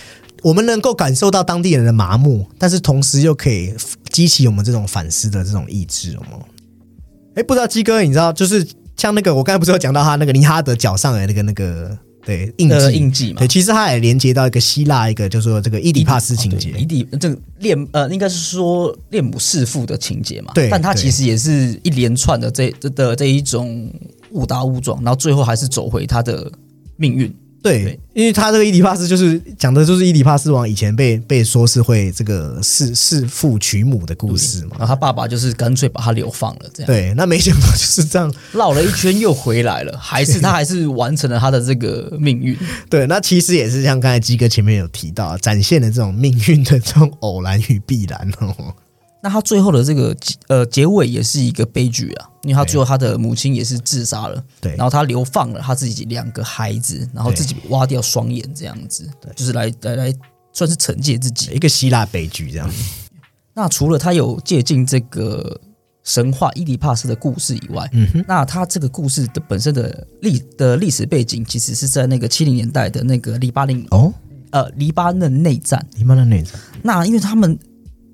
[0.44, 3.74] 我们能够感受到当地人的麻木，但是同时又可以
[4.10, 6.40] 激起我们这种反思的这种意志，吗？
[7.36, 11.98] 哎，不知道鸡哥，你知道，就是像那个我刚才不是有讲到他那个尼哈德脚上的那个那个。
[12.26, 20.52] 对印记印记嘛，对，其实它也连接到一个希腊一个，就是说这个伊底帕斯情节，伊底这个恋呃，应该是说恋母弑父的情节嘛。
[20.54, 23.92] 对，但它其实也是一连串的这的这一种
[24.32, 26.52] 误打误撞，然后最后还是走回他的
[26.98, 27.34] 命运。
[27.62, 36.88] 对，因为他这个伊迪帕斯就是讲的，就是伊迪帕斯王以前被被说是会这个弑弑父娶母的故事嘛，然后他爸爸就是干脆把他流放了，这样。
[36.88, 42.58] 对，那没想到就是这样绕了一圈又回来了，还是 他还是完成了他的这个命运。
[42.90, 48.56] 对，那其实也是像刚才基哥前面有提到，展现了这种命运的这种偶然与必然哦。
[49.22, 50.16] 那他最后的这个
[50.48, 60.14] 呃结尾也是一个悲剧啊，因为他最后他的母亲也是自杀了，对，然后他流放了他自己两个孩子，然后自己挖掉双眼这样子，对，就是来来来
[60.54, 61.52] 算是惩戒自己。
[61.52, 62.70] 一个希腊悲剧这样。
[63.54, 65.60] 那除了他有借鉴这个
[66.06, 74.14] 神话伊迪帕斯的故事以外，嗯哼，那他这个故事的本身的历的历史背景其实是在那个七零年代的那个黎巴嫩哦，
[74.52, 77.60] 呃黎巴嫩内战，黎巴嫩内战，那因为他们。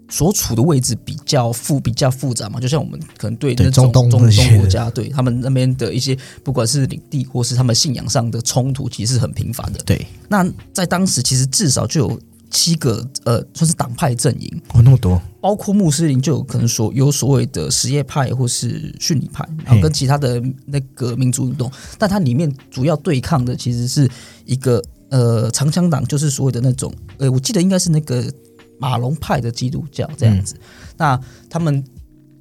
[0.07, 9.79] 所处的位置比较复比较复杂嘛，就像我们可能对那种中东国家， 对他们那边的一些不管是领地或是他们信仰上的冲突，其实是很频繁的。
[9.83, 12.19] 对，那在当时其实至少就有
[12.51, 14.61] 七个呃，算是党派阵营。
[14.73, 24.07] 哦，那么多，包括穆斯林就有可能所有所谓的什叶派或是逊尼派，然后跟其他的那个民族运动，但它里面主要对抗的其实是
[24.45, 28.31] 一个呃长枪党，就是所谓的那种呃，我记得应该是那个。
[28.79, 30.55] 马龙派的基督教这样子，
[30.97, 31.83] 那他们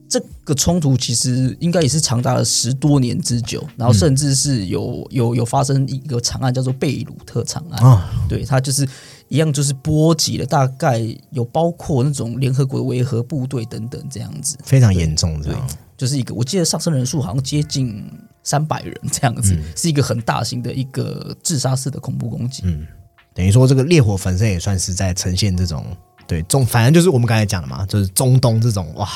[0.09, 8.87] 这个冲突其实应该也是长达了十多年之久，然后甚至是有有有发生一个长案叫做贝鲁特长案，对，他就是
[9.29, 15.53] 一样，就是波及了大概有包括那种联合国的维和部队等等这样子，非常严重，对，
[15.97, 18.09] 就是一个我记得上升人数好像接近
[18.44, 22.87] 三百人这样子，是一个很大型的一个自杀式的恐怖攻击，嗯，
[23.35, 25.85] 等于说这个烈火焚身也算是在呈现这种。
[26.26, 29.08] 对中，反正就是我们刚才讲的嘛，就是中东这种哇，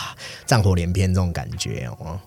[0.46, 2.18] 战火连篇这种感觉哦。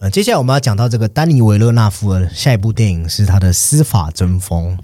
[0.00, 4.76] 呃，接下来我们要讲到这个丹尼维勒纳夫的下一部电影是他的《司法争锋》。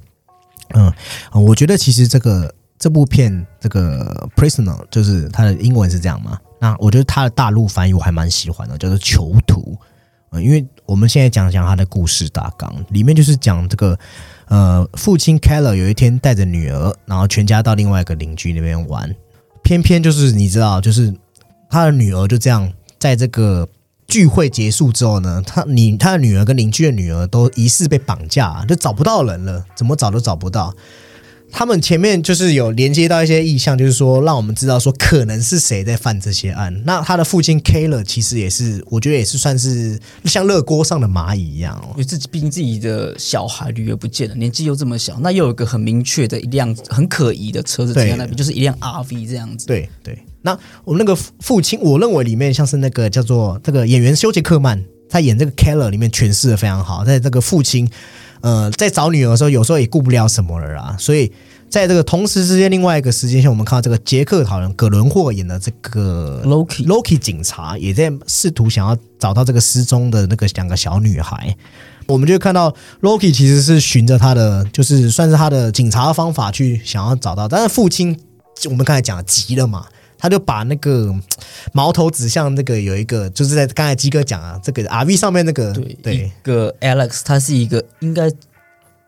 [0.75, 0.93] 嗯，
[1.33, 6.39] 我觉得其实这个这部片这个 Prisoner 就是它的英文是这样嘛？
[6.61, 9.77] 那我觉得它的大陆翻译我还蛮喜欢的，叫做囚徒。
[10.31, 13.99] 嗯，因为我们现在讲讲他的故事大纲，里面就是讲这个。
[14.49, 19.15] 呃，父亲 Keller 有一天带着女儿，然后全家到另外一个邻居那边玩，
[19.63, 21.15] 偏偏就是你知道，就是
[21.71, 23.69] 他的女儿就这样在这个
[24.07, 30.75] 聚会结束之后呢，他你他的女儿跟邻居的女儿都疑似被绑架，就找不到人了，怎么找都找不到。
[31.51, 36.83] 他们前面就是有连接到一些意向，就是说让我们知道说可能是谁在犯这些案。
[36.85, 41.89] 那他的父亲 K 了，其实也是我觉得也是算是像热锅上的蚂蚁一样哦。
[41.93, 49.67] 因为自己毕竟自己的小孩女儿不见了，年纪又这么小，那又有一个很明确的一辆很可疑的车子停在那边，就是一辆 RV 这样子。
[49.67, 57.91] 对对，那我们那个父父亲，我认为里面像是那个叫做这个演员休杰克曼，他演这个 Keller 里面诠释的非常好，在这个父亲。
[58.41, 60.97] 呃，在找女儿的时候，有时候也顾不了什么了啦。
[60.99, 61.33] 所以
[61.69, 71.57] 在这个同时之间，另外一个时间线，我们看到这个杰克讨论葛伦霍演的这个 Loki Loki 警察，也在试图想要找到这个失踪的那个两个小女孩。
[72.07, 78.19] 我们就看到 Loki 其实是循着他的，就是算是他的警察的方法去想要找到，但是父亲
[78.65, 79.85] 我们刚才讲急了嘛。
[80.19, 81.15] 他就把那个
[81.73, 88.29] 矛头指向那个有一个，就是在刚才鸡哥讲啊，这个 R V 上面那个对一个 Alex，他是一个应该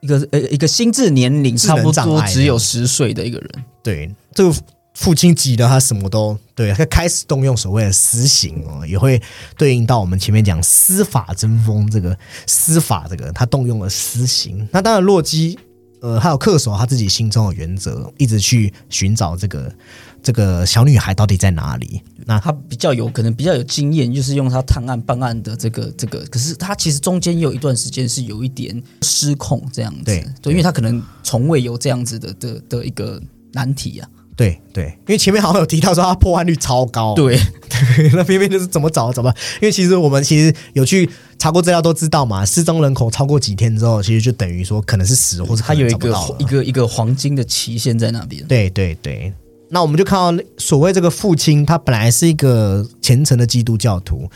[0.00, 3.50] 一个呃一个心智年龄差不多只有十岁的一个人。
[3.82, 4.54] 对，这个
[4.94, 9.20] 父亲急的他什么都对，他开始动用所谓的私刑哦，也会
[9.56, 14.68] 对应到我们前面讲司法争锋这个司法这个他动用了私刑。
[14.70, 15.58] 那当然洛基
[16.00, 19.72] 呃还有恪守他自己心中的原则，一直去寻找这个。
[20.22, 22.02] 这个小女孩到底在哪里？
[22.26, 26.20] 那她比较有可能比较有经验，就是用她探案办案的这个这个。
[26.26, 33.20] 可是她其实中间有一段时间是有一点失控这样子，对，对，因为她可能从未有这样子的的的一个
[33.52, 34.08] 难题啊。
[34.36, 37.38] 对对，因为前面好像有提到说她破案率超高，对，
[38.14, 39.30] 那偏偏就是怎么找怎么？
[39.60, 48.42] 因为其实我们其实有去查过资料都知道嘛，失踪人口超过几天之后，其实就等于说可能是死，或者他有一个一个一个黄金的期限在那边。
[48.46, 49.30] 对对对。
[49.72, 54.28] 那我们就看到所谓这个父亲，他本来是一个虔诚的基督教徒，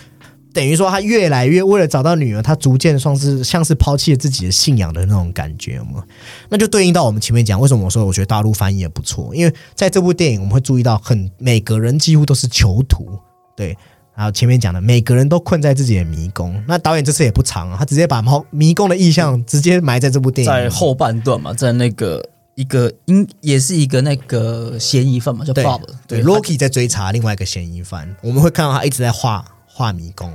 [0.52, 6.04] 等于说他越来越为了找到女儿，他逐渐算是像是抛弃了自己的信仰的那种感觉嘛。
[6.48, 13.18] 那就对应到我们前面讲，为什么我说我觉得大陆翻译也不错，因为在这部电影我们会注意到，很每个人几乎都是囚徒，
[13.56, 13.76] 对。
[14.16, 22.24] 然后前面讲的每个人都困在自己的迷宫，那导演这次也不长啊，他直接把猫迷宫的意象直接埋在这部电影在后半段嘛，在那个。
[22.54, 25.82] 一个应也是一个那个嫌疑犯嘛，叫 Bob。
[26.06, 30.32] 对，Loki 在追查另外一个嫌疑犯，我们会看到他一直在画画迷宫。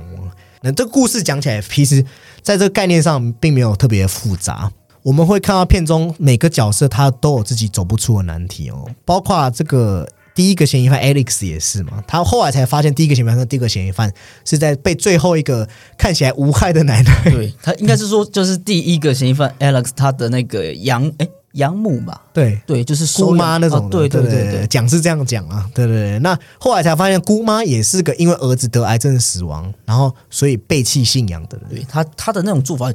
[0.62, 2.04] 那这个故事讲起来，其实
[2.42, 4.70] 在这个概念上并没有特别复杂。
[5.02, 12.04] 我们会看到片中每个角色他都有自己走不出的难题哦，包括这个第一个嫌疑犯 Alex 也是嘛。
[12.06, 14.12] 他后来才发现，第一个嫌疑犯和第二个嫌疑犯
[14.44, 17.30] 是在被最后一个看起来无害的奶奶。
[17.30, 21.26] 对他应该是说，就是第一个嫌疑犯 Alex 他的那个羊哎。
[21.52, 26.18] 养母嘛，对对，就是姑妈那种，对对对对，讲是这样讲啊，对对对。
[26.20, 31.68] 那后来才发现，姑妈也是个因为儿子得癌症死亡，然后所以背弃信仰的人。
[31.70, 32.92] 对他他的那种做法。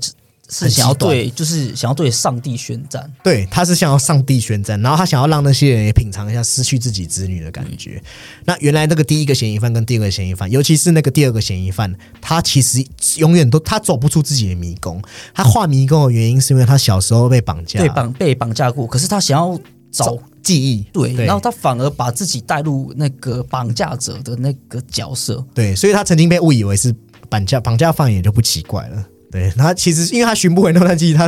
[0.50, 3.12] 是想要对，就是想要对上帝宣战。
[3.24, 8.02] 对，他是想要上帝宣战，然后他想要让那些人也品尝一下失去自己子女的感觉。
[8.46, 12.86] 那原来那个第一个嫌疑犯跟第二个嫌疑犯，尤其是那个第二个嫌疑犯，他其实
[13.18, 15.02] 永远都他走不出自己的迷宫。
[15.34, 19.60] 他画迷宫的原因是因为他小时候被绑架，被绑被绑架过，可是他想要
[19.92, 25.44] 找记忆，对，然后他反而把自己带入那个绑架者的那个角色。
[25.56, 26.94] 对，所以他曾经被误以为是
[27.30, 29.04] 绑架绑架犯，也就不奇怪了。
[29.36, 31.28] 对他其实，因为他寻不回诺兰机，他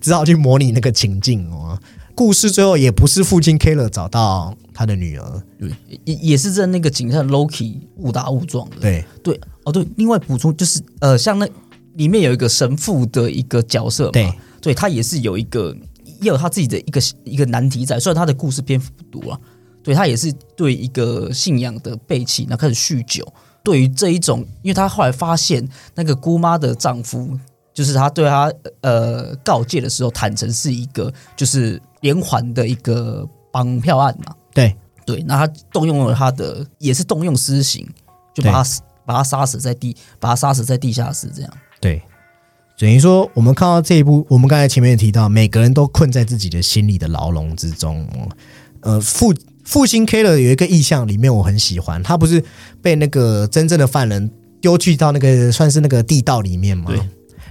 [0.00, 1.76] 只好去模拟那个情境哦。
[2.14, 5.70] 故事最后也不是父亲 Killer 找到他的女儿，对，
[6.04, 8.76] 也也是在那个警探 Loki 误打误撞的。
[8.80, 9.84] 对对哦，对。
[9.96, 11.48] 另外补充就是，呃，像那
[11.94, 15.76] 里面有一个神父的一个角色，对，对他也是有一个
[16.20, 17.98] 也有他自己的一个一个难题在。
[17.98, 19.40] 虽然他的故事篇幅不多啊，
[19.82, 23.26] 对他也是对一个信仰的背弃，然后开始酗酒。
[23.62, 27.38] 对于这一种，因为他后来发现那个姑妈的丈夫，
[27.72, 34.34] 就是他对他呃告诫的时候，坦诚是一个就是连环的一个绑票案嘛。
[34.52, 37.88] 对对，那他动用了他的，也是动用私刑，
[38.34, 38.70] 就把他
[39.04, 41.50] 把他杀死在地，把他杀死在地下室这样。
[41.80, 42.02] 对，
[42.76, 48.08] 等于说我们看到这一部，我们刚才前面也提到，每个人都困在自己的心理的牢笼之中。
[48.80, 49.32] 呃，父。
[49.64, 52.02] 复兴 Killer 有一个意象，里面我很喜欢。
[52.02, 52.42] 他不是
[52.80, 56.86] 被那个真正的犯人丢去到那个算是那个地道里面吗？
[56.88, 57.00] 对。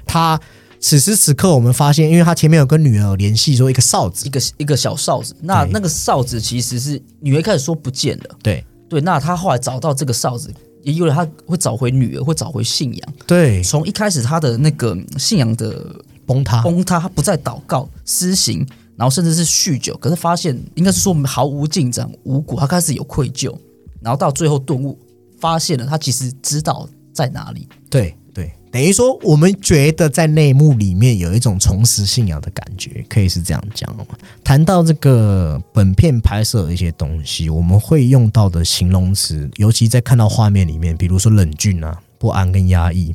[0.05, 0.39] 他
[0.79, 5.35] 此时此刻，我们发现，因为他前面有跟女儿联系，说一个哨子，一个一个小哨子。
[5.41, 8.35] 那那个哨子其实是女儿开始说不见了。
[8.43, 8.99] 对对。
[9.01, 13.13] 那他后来找到这个哨子，也因为他会找回女儿，会找回信仰。
[13.25, 13.63] 对。
[13.63, 15.95] 从一开始他的那个信仰的
[16.25, 18.67] 崩塌，崩塌，他不再祷告、施行。
[18.97, 23.55] 然后甚至是酗酒，可是发现应该是说毫无进展、无果，他开始有愧疚，
[24.01, 24.97] 然后到最后顿悟，
[25.39, 27.67] 发现了，他其实知道在哪里。
[27.89, 34.05] 对对，等于说我们觉得在内幕里面有一种重拾信仰的感觉，可以是这样讲哦。
[34.43, 43.13] 谈到这个本片拍摄的一些东西，我们会用到的形容词，尤其在看到画面里面，比如说冷峻啊、不安跟压抑。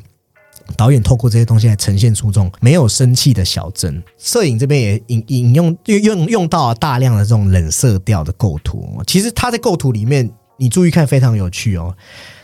[0.75, 4.03] 导演透过这些东西来呈现出这种没有生气的小镇。
[4.17, 9.01] 摄影这边也引引用用用用到了大量的这种冷色调的构图。
[9.07, 11.95] 其实他在构图里面，你注意看非常有趣哦。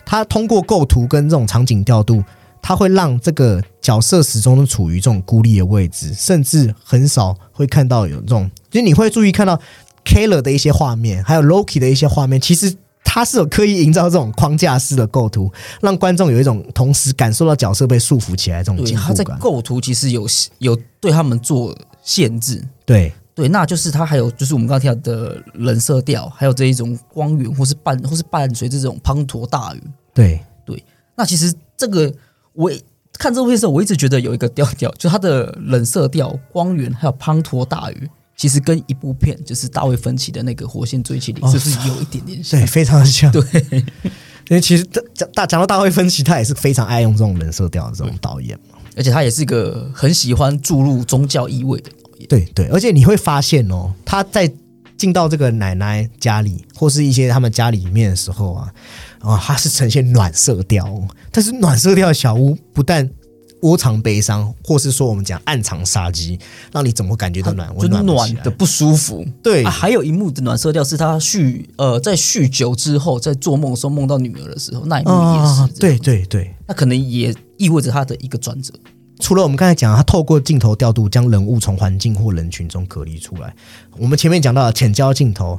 [0.05, 2.23] 他通过构图跟这种场景调度，
[2.61, 9.59] 他会让这个角色始终都处于这种孤立的位置，甚至很少会看到有这种，就你会注意看到
[10.05, 12.75] Kale 的一些画面，还有 Loki 的一些画面，其实。
[13.13, 19.07] 他是有刻意营造这种框架式的构图，让观众有一种同时感受到角色被束缚起来这种紧迫感。
[19.07, 20.25] 他在构图其实有
[20.57, 29.83] 有对他们做限制，对对，那就是他还有就是我们刚刚提到的冷色调，还有这一种光源或是伴或是伴随这种滂沱大雨。
[30.11, 30.83] 对对，
[31.15, 32.11] 那其实这个
[32.53, 32.71] 我
[33.19, 38.09] 看这部片的时候，我一直觉得有一个调调，就它的冷色调、光源还有滂沱大雨。
[38.43, 42.59] 其实跟一部片就是大卫芬奇的那个《火线追击》里，是不是有一点点像？
[42.59, 43.31] 对，非常像。
[43.31, 48.77] 对，因为其实讲大讲到大卫芬奇，他也是非常爱用这种人设调的这种导演嘛。
[48.97, 52.27] 而且他也是一个很喜欢注入宗教意味的导演。
[52.27, 54.51] 对对，而且你会发现哦，他在
[54.97, 58.73] 进到这个奶奶家里或是一些他们家里面的时候啊，
[59.19, 63.09] 啊，他是呈现暖色调，但是暖色调的小屋不但。
[63.63, 66.37] 窝藏悲伤，或是说我们讲暗藏杀机，
[66.71, 67.67] 让你怎么感觉到暖？
[67.79, 69.25] 就暖的不舒服。
[69.41, 75.79] 对，还有一幕的暖色调是他酗呃，在酗酒之后，在做梦的时候梦到女儿的时候，那一幕也是。
[75.79, 78.73] 对对对，那可能也意味着他的一个转折。
[79.19, 83.55] 除了我们刚才讲，他透过镜头调度将人物从环境或人群中隔离出来。
[83.97, 85.57] 我们前面讲到浅焦镜头，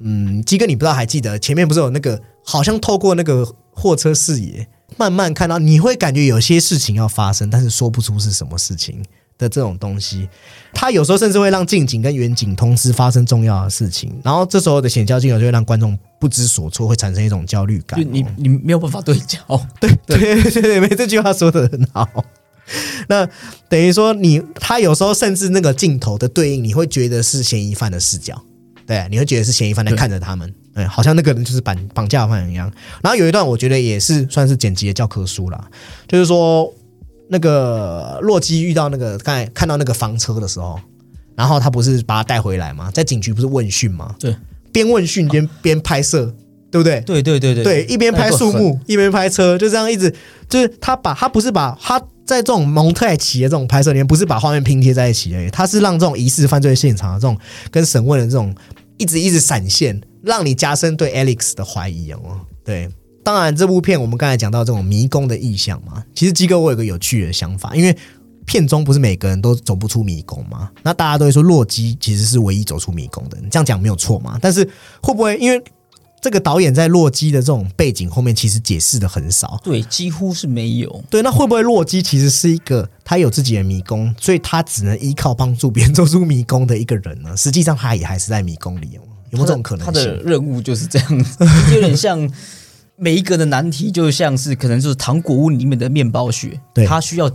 [0.00, 4.68] 嗯，基哥，你不知道还记得前面不是有那个好像透过那个货车视野。
[4.96, 9.02] 慢慢看到，你会感觉有些事情要发生，但是说不出是什么事情
[9.36, 10.28] 的这种东西。
[10.72, 18.00] 它有时候甚至会让近景跟远景同时发生重要的事情，然后这时候的显焦镜头就会让观众不知所措，会产生一种焦虑感。
[18.08, 19.40] 你你没有办法对焦，
[19.80, 22.24] 对对对对，没这句话说的很好。
[23.08, 23.28] 那
[23.68, 28.40] 等于说，你他有时候甚至那个镜头的对应，你会觉得是嫌疑犯的视角，
[28.86, 30.52] 对，你会觉得是嫌疑犯在看着他们。
[30.74, 32.70] 对，好像那个人就是绑绑架犯一样。
[33.02, 35.68] 然后有一段，我觉得也是算是剪辑的教科书啦，
[36.08, 36.72] 就是说
[37.28, 40.78] 那个洛基遇到那个刚才看到那个房车的时候，
[41.36, 42.90] 然后他不是把他带回来吗？
[42.92, 44.14] 在警局不是问讯吗？
[44.18, 44.36] 对，
[44.72, 46.34] 边问讯边边拍摄，
[46.70, 47.00] 对不对？
[47.02, 50.12] 对对对对，对，一边拍树木一边拍车，就这样一直
[50.48, 57.38] 就是他把他不是把他在这种蒙太奇的这种拍摄里面，不是把画面拼贴在一起而已，他是让这种疑似犯罪现场的这种
[57.70, 58.54] 跟审问的这种
[58.96, 60.00] 一直一直闪现。
[60.24, 62.40] 让你加深对 Alex 的怀疑哦。
[62.64, 62.88] 对，
[63.22, 67.94] 当然这部片我们刚才讲到这种迷宫的意象嘛，其实基哥我有个有趣的想法，因为
[68.46, 70.70] 片中不是每个人都走不出迷宫吗？
[70.82, 74.38] 那大家都会说洛基其实是唯一走出迷宫的，你这样讲没有错嘛？
[74.40, 74.64] 但是
[75.02, 75.62] 会不会因为
[76.24, 79.60] 这个导演在洛基的这种背景后面其实解释的很少？
[79.62, 81.04] 对，几乎是没有。
[81.10, 87.28] 对，那会不会洛基其实是一个他有自己的迷宫，所以他只能依靠帮助别人走出迷宫的一个人呢？
[87.36, 89.04] 实际上他也还是在迷宫里哦。
[89.32, 89.84] 有没有这种可能？
[89.84, 92.26] 他的任务就是这样子， 有点像
[92.96, 97.30] 每一个的难题，就像是可能就是糖果屋里面的面包屑，他需要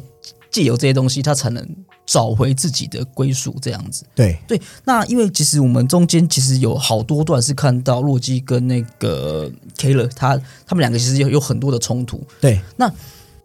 [0.50, 1.64] 借由这些东西，他才能
[2.10, 4.04] 找回自己的归属，这样子。
[4.16, 12.26] 对对，那因为其实我们中间其实有好多段是看到洛基跟那个 K 勒，他他们两个其实有有很多的冲突。
[12.42, 12.92] 对，那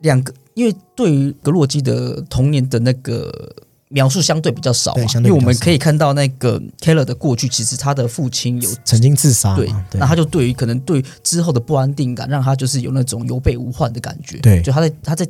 [0.01, 3.31] 两个因为对于格洛基的童年的那个。
[3.91, 15.25] 描述相对比较少嘛，因为我们可以看到那个 Keller 的过去，其实他的父亲有曾经自杀，对，那他就对于可能对之后的不安定感，让他就是有那种有备无患的感觉，对，就他在他在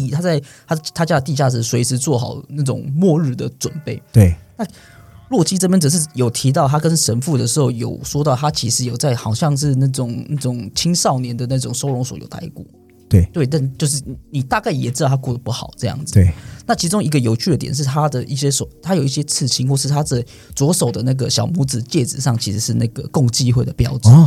[0.00, 4.34] 地他在他他家的地下室随时做好那种末日的准备，对。
[4.56, 4.66] 那
[5.28, 12.64] 洛基这边只是有提到，他跟神父的时候有说到，他其实有在好像是那种那种青少年的那种收容所有待过。
[13.08, 16.14] 对对，但就是你大概也知道他过得不好这样子。
[16.14, 16.32] 对，
[16.66, 20.24] 那其中一个有趣的点是他的一些手，他有一些刺青，或是他的
[20.54, 24.08] 左手的那个小拇指戒指上其实是那个共济会的标志。
[24.08, 24.26] 哦，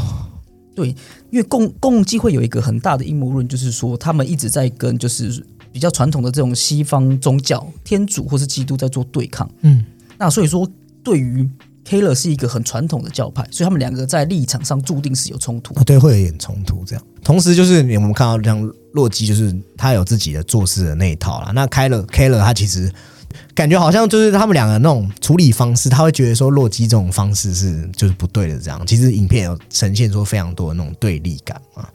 [0.75, 0.89] 对，
[1.31, 5.43] 因为共共济会有一个很大的阴谋论，就是说他们一直在跟就是
[5.75, 9.45] 比较传统的这种西方宗教天主或是基督在做对抗。
[9.59, 9.83] 嗯，
[10.17, 10.65] 那所以说
[11.03, 11.49] 对于。
[11.87, 15.75] Keller 是一个很传统的教派，所以他们两个在立场上注定是有冲突。
[15.83, 16.83] 对，会有点冲突。
[16.83, 21.51] 这样，同时就是我们看到像洛基，就是他有自己的做事的那一套啦。
[21.53, 22.91] 那 k a l e r k a l e r 他其实
[23.53, 28.57] 感觉好像就是他们两个那种处理方式，他会觉得说洛基这种方式是就是不对的。
[28.57, 31.87] 这样，其实影片有呈现出非常多的那种对立感嘛。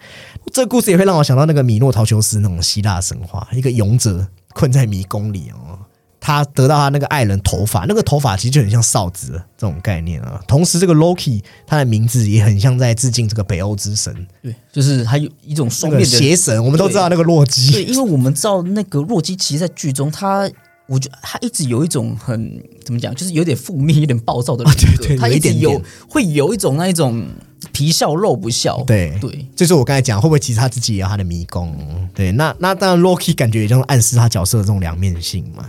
[0.53, 5.79] 这个故事也会让我想到那个米诺陶修斯那种希腊神话，一个勇者困在迷宫里哦，
[6.19, 10.41] 他得到他那个爱人头发，那个头发其实就很像哨子这种概念啊。
[10.49, 17.71] 同时，这个 Loki 他的名字也很像在致敬这个北欧之神，对，就是还有一种双那个面的邪神，我们都知道那个洛基。
[17.73, 20.51] 对，基，因为我们知道那个洛基，其实，在剧中他，
[20.87, 27.25] 我觉得他一直有一种很怎么讲，就是有点负面、有点暴躁的人格，啊对对他一直有会有一种那一种
[27.73, 31.77] 皮笑肉不笑，对对，就是我刚才讲，会不会其实他自己也有他的迷宫？
[32.15, 35.65] 对，那那当然，Loki 感觉也就是暗示他角色的这种两面性嘛。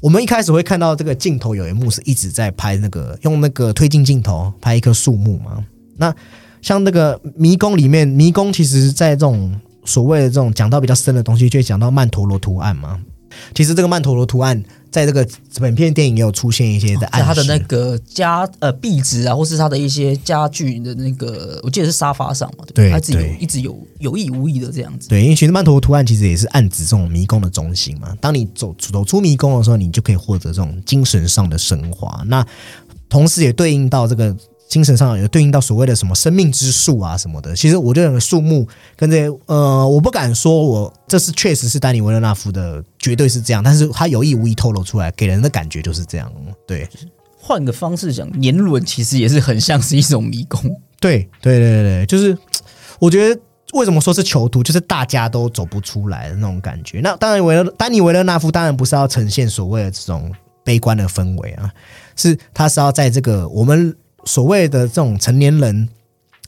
[0.00, 5.64] 我们一开始会看到这个镜头有一幕是一直在拍那个用那个推进镜头拍一棵树木嘛。
[5.96, 6.14] 那
[6.62, 13.00] 像那个迷宫里面，迷宫其实在这种所谓的这种讲到比较深的东西，就会讲到曼陀罗图案嘛。
[13.54, 15.26] 其实这个曼陀罗图案在这个
[15.60, 28.16] 本片电影也有出现一些的暗示，在他的那个家呃壁纸啊，或是它的一些家具的那个，我记得是沙发上嘛，对不对他一直有一直有有意无意的这样子，对，因为其实曼陀罗图案其实也是暗指这种迷宫的中心嘛。
[28.20, 32.22] 当你走走出迷宫的时候，你就可以获得这种精神上的升华。
[32.26, 32.46] 那
[33.08, 34.34] 同时也对应到这个
[34.68, 37.56] 精神上，有对应到所谓的什么生命之树啊什么的。
[37.56, 46.30] 其实我认为树木跟这些呃，我不敢说我这是确实是丹尼维勒纳夫的，绝对是这样，但是他有意无意透露出来，给人的感觉就是这样。
[46.66, 46.86] 对，
[47.40, 50.60] 换个方式讲，年轮其实也是很像是一种迷宫，
[51.00, 52.36] 对对对对对，就是
[52.98, 53.40] 我觉得
[53.72, 57.00] 为什么说是囚徒，就是大家都走不出来的那种感觉。
[57.00, 60.30] 那当然，维勒丹尼维勒纳夫当然不是要呈现所谓的这种
[60.62, 61.72] 悲观的氛围啊，
[62.16, 63.96] 是他是要在这个我们
[64.28, 65.88] 所谓的这种成年人。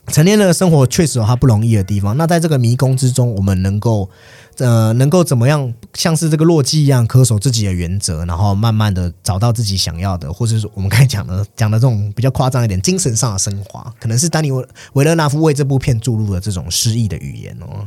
[0.07, 2.17] 成年人的生活确实有他不容易的地方。
[2.17, 4.11] 那在这个迷宫之中，我们能够，
[4.59, 17.87] 呃，能够怎么样，像是这个洛基一样恪守自己的原则，然后慢慢的找到自己想要的，或者是我们刚才讲的讲的这种比较夸张一点，精神上的升华，可能是丹尼维勒纳夫为这部片注入了这种诗意的语言哦。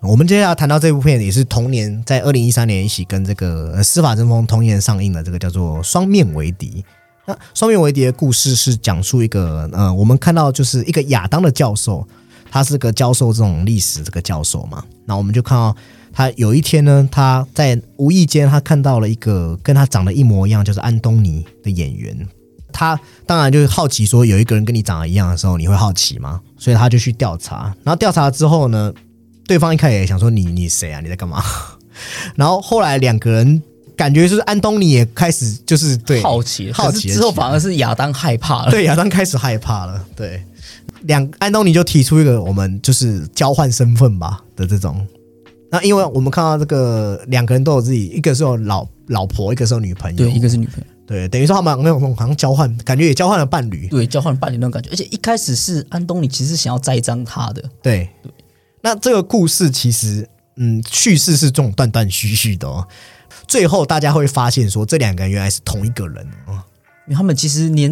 [0.00, 6.84] 我们接下来谈到这部片，也是同年在二零一三年一起跟这个《司法争锋》同年上映的这个叫做《双面为敌》。
[7.28, 12.08] 那《双面维敌》的故事是讲述一个呃，我们看到就是一个亚当的教授，
[12.50, 14.82] 他是个教授这种历史这个教授嘛。
[15.04, 15.76] 那我们就看到
[16.10, 22.26] 他有一天呢，他在无意间他看到了一个跟他长得一模一样，就是安东尼的演员。
[22.72, 26.40] 他当然就是好奇，说有一个人跟你长得一样的时候，你会好奇吗？
[26.56, 27.74] 所以他就去调查。
[27.84, 28.90] 然后调查之后呢，
[29.46, 31.00] 对方一开始也想说你你谁啊？
[31.02, 31.44] 你在干嘛？
[32.36, 33.62] 然后后来两个人
[33.98, 40.40] 感觉就是安东尼也开始就是对好奇，好奇之后反而是亚当害怕了，对亚当开始害怕了，对，
[41.02, 45.04] 两安东尼就提出一个我们就是交换身份吧的这种。
[45.70, 58.08] 那因为我们看到这个两个人都有自己，一个是有老老婆，一个是有女朋友，对，一个是女朋友，对，等于说他们那种好像交换，感觉也交换了伴侣，对，交换伴侣那种感觉，而且一开始是安东尼其实想要栽赃他的，对，
[58.80, 60.26] 那这个故事其实，
[60.56, 62.86] 嗯，叙事是这种断断续续的哦。
[63.48, 66.62] 最后大家会发现说，这两个人原来是同一个人哦。
[67.06, 67.90] 因为他们其实连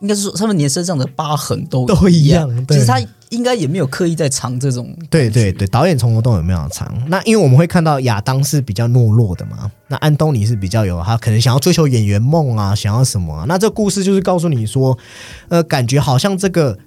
[0.00, 3.00] 应该是说他们连身上的疤痕都都一一样其实他
[3.30, 6.94] 应该也没有刻意在藏这种，对对对，导演从头到尾没有藏。
[7.08, 13.44] 那因为我们会看到亚当是比较懦弱的嘛，那安东尼是比较有他可能想要追求演员梦啊，想要什么、啊。
[13.48, 14.96] 那这故事就是告诉你说，
[15.48, 16.78] 呃，感觉好像这个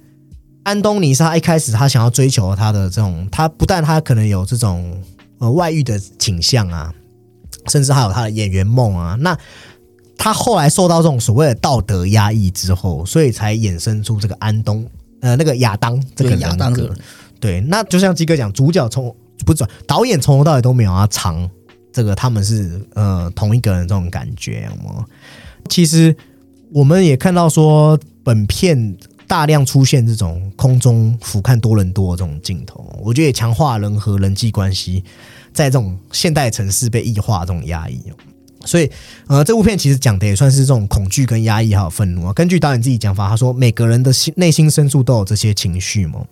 [0.63, 4.99] 安东尼是他一开始他想要追求他的这种，他不但他可能有这种
[5.39, 6.91] 呃外遇的倾向啊，
[7.67, 9.15] 甚至还有他的演员梦啊。
[9.19, 9.37] 那
[10.17, 14.85] 他后来受到这种所谓的道德压抑之后，所以才衍生出这个安东
[15.19, 16.73] 呃那个亚当这个对亚当
[17.39, 21.49] 对，那就像鸡哥讲，主角从不是导演从头到尾都没有要藏
[21.91, 25.03] 这个他们是呃同一个人这种感觉，有没有
[25.67, 26.15] 其实
[26.71, 28.95] 我们也看到说，本片
[29.27, 35.03] 大量出现这种空中俯瞰多伦多这种镜头，我觉得也强化人和人际关系
[35.53, 38.01] 在这种现代城市被异化这种压抑。
[38.63, 38.87] 所以，
[39.25, 42.33] 呃，这部片其实讲的也算是这种恐惧跟压抑还有愤怒啊。
[42.33, 46.23] 根据导演自己讲法，他说每个人的心内心深处都有这些情绪嘛，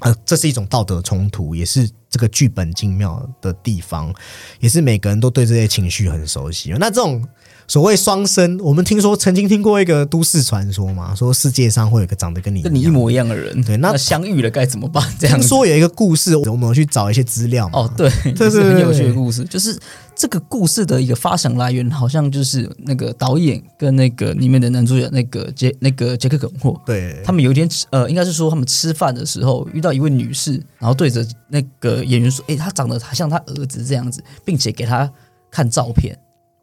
[0.00, 4.12] 呃，这是一种道德冲突，也是这个剧本精妙的地方，
[4.58, 6.70] 也是每个人都对这些情绪很熟悉。
[6.78, 7.26] 那这种
[7.70, 12.62] 所谓双生，我们听说曾经听过一个都市传说嘛，说世界上会有一个长得跟你。
[12.62, 15.00] 跟你一模一样的人，对那相遇了该怎么办？
[15.20, 17.78] 这样子听说有一个故事，我们有去找一些资料嘛。
[17.78, 19.44] 哦，对，对对对是很有趣的故事。
[19.44, 19.78] 就是
[20.16, 35.08] 这个故事的一个发想来源，好像就是那个导演跟那个里面的男主角那个杰那个杰克肯霍，对，他们有一天吃呃，应该是说他们吃饭的时候遇到一位女士，然后对着那个演员说：“诶，他长得像他儿子这样子，并且给他
[35.52, 36.18] 看照片。”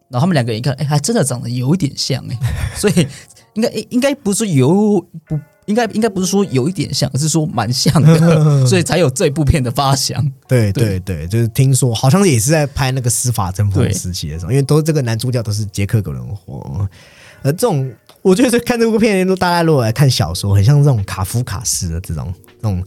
[0.09, 2.37] 然后他们两个人一看，哎，还真的长得有一点像哎，
[2.75, 3.07] 所以
[3.53, 10.25] 应该诶应该不是有不应该应该不是说有一点像，而是说蛮像的， 所以才有这部片的发想。
[10.47, 16.87] 对对对，就是听说好像也是在拍那个司法争锋时期的时候，因为都这个男主角都是杰克·葛伦霍，
[17.43, 17.91] 而这种
[18.21, 22.83] 我觉得看这部片，大家如果来看小说，很像这种卡夫卡式的这种那种。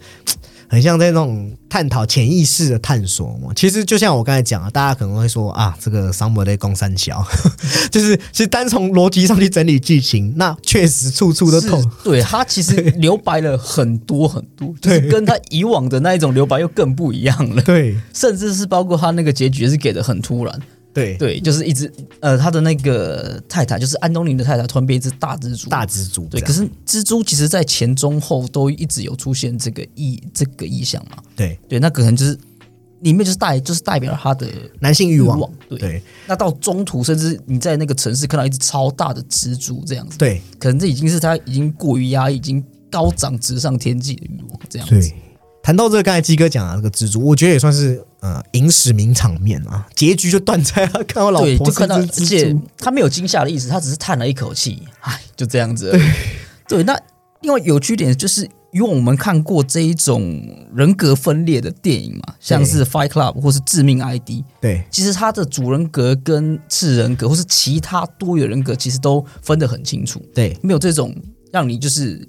[0.70, 7.26] 很像在那种探讨潜意识的探索嘛，其实就像我刚才讲啊，大家可能会说啊，这个桑博的公三小，
[7.90, 11.82] 就是其实单从逻辑上去整理剧情，那确实处处都透。
[12.04, 17.60] 对他其实留白了很多很多， 就是跟他以往的那一种留白又更不一样了。
[17.62, 20.60] 对，甚至是包括他那个结局是给的很突然。
[20.92, 25.68] 对对，就是一只呃，他的那个太太，就是安东尼的太太，突然变一只大蜘蛛。
[25.68, 26.40] 大蜘蛛，对。
[26.40, 31.22] 可是蜘蛛其实在前中后都一直有出现这个意这个意象嘛。
[31.36, 32.36] 对对，那可能就是
[33.00, 34.46] 里面就是代就是代表了他的
[34.80, 35.50] 男性欲望。
[35.68, 36.02] 对。
[36.26, 40.18] 那到中途，甚至你在那个城市看到一只超大的蜘蛛这样子。
[40.18, 40.42] 对。
[40.58, 44.94] 可能这已经是他已经过于压抑，已经高涨直上天际的欲望这样子。
[44.94, 45.14] 对。
[45.62, 49.86] 谈到这个，刚才鸡哥讲的这个蜘蛛，我觉得也算是呃影史名场面啊。
[49.94, 55.98] 结局就断在他看到老婆，就看到，而且他没有惊吓的意思，他只是叹了一口气，唉，就这样子。
[56.68, 56.98] 对，那
[57.40, 60.40] 另外有趣点就是，因为我们看过这一种
[60.74, 70.20] 人格分裂的电影嘛，像是《Fight Club》或是《致命 ID》，对，其实他的主人格跟次人格或是其他多元人格，其实都分得很清楚。
[70.34, 71.14] 对，没有这种
[71.52, 72.26] 让你就是。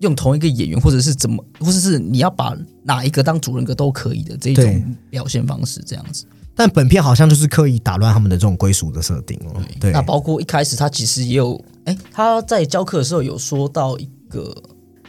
[0.00, 6.26] 用同一个演员，或者是怎么，或者是你要把哪一个当主人格都可以的这一种表现方式，这样子。
[6.56, 9.60] 但本片好像就是刻意打乱他们的这种归属的设定哦。
[9.80, 14.54] 对，那包括一开始他其实也有，哎，他在教课的时候有说到一个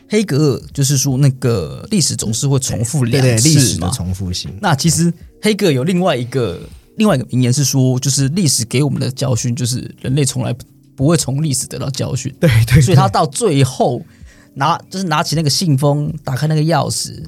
[0.10, 4.52] 黑格尔，就是说那个历史总是会重复两次历史的重复性。
[4.60, 6.60] 那其实黑格尔有另外一个
[6.98, 10.56] 另外一个名言是说，就是历史给我们的教训就是人类从来
[10.96, 12.34] 不会从历史得到教训。
[12.40, 14.02] 对对，所以他到最后。
[14.56, 17.24] 拿就是拿起那个信封，打开那个钥匙，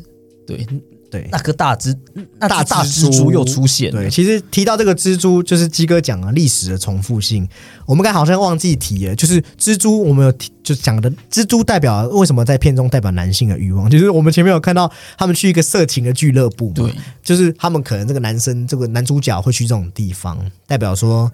[0.46, 0.66] 对
[1.10, 1.96] 对，那颗大蜘
[2.38, 3.90] 那大大蜘蛛又出现。
[3.92, 7.48] 对，其实提到这个蜘蛛，就是鸡哥讲了历史的重复性。
[7.86, 13.90] 我们刚好像忘记提了，就是蜘蛛，我们有提就讲的蜘蛛代表为什么在片中代表男性的欲望？
[13.90, 21.32] 就是我们前面有看到他们去一个色情的俱乐部嘛，对，就是他们可能这个男生这个男主角会去这种地方，代表说。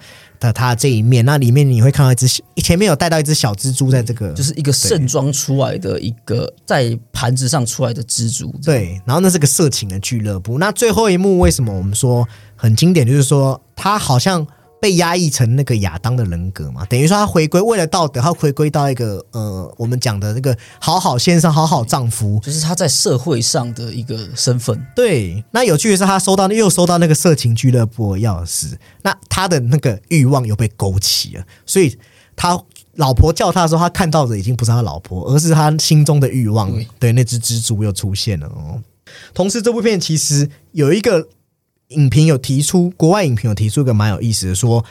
[0.48, 2.28] 的它这一面，那里面你会看到一只
[2.58, 8.54] 前面有带到一只小蜘蛛，在这个就是一个盛装出来的一个在盘子上出来的蜘蛛。
[8.64, 10.60] 对，然后那是个色情的俱乐部。
[10.60, 13.06] 那最后一幕为什么我们说很经典？
[13.08, 14.46] 就是说它好像。
[14.84, 24.86] 被压抑成那个亚当的人格嘛，等于说他回归为了道德，他回归到一个呃，我们讲的那个好好先生、好好丈夫，就是他在社会上的一个身份。
[24.94, 31.98] 对，那有趣的是，他收到又收到那个色情俱乐部钥匙，那他的那个欲望又被勾起了，所以
[32.36, 32.62] 他
[32.96, 36.70] 老婆叫他的时候，他看到的已经不是他老婆，而是他心中的欲望。
[37.00, 38.82] 对，那只蜘蛛又出现了哦。
[39.34, 41.30] 同时，这部片其实有一个。
[41.94, 44.84] 影评有提出，国外影评有提出一个蛮有意思的，说，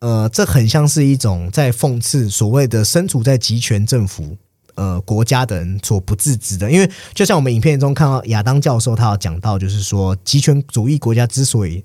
[0.00, 4.36] 呃，这很像是一种在讽刺所谓的身处在集权政府
[4.74, 11.84] 呃国家的人所不自知的，因为就像我们影片中看到亚当教授，他有讲到，就是说集权主义国家之所以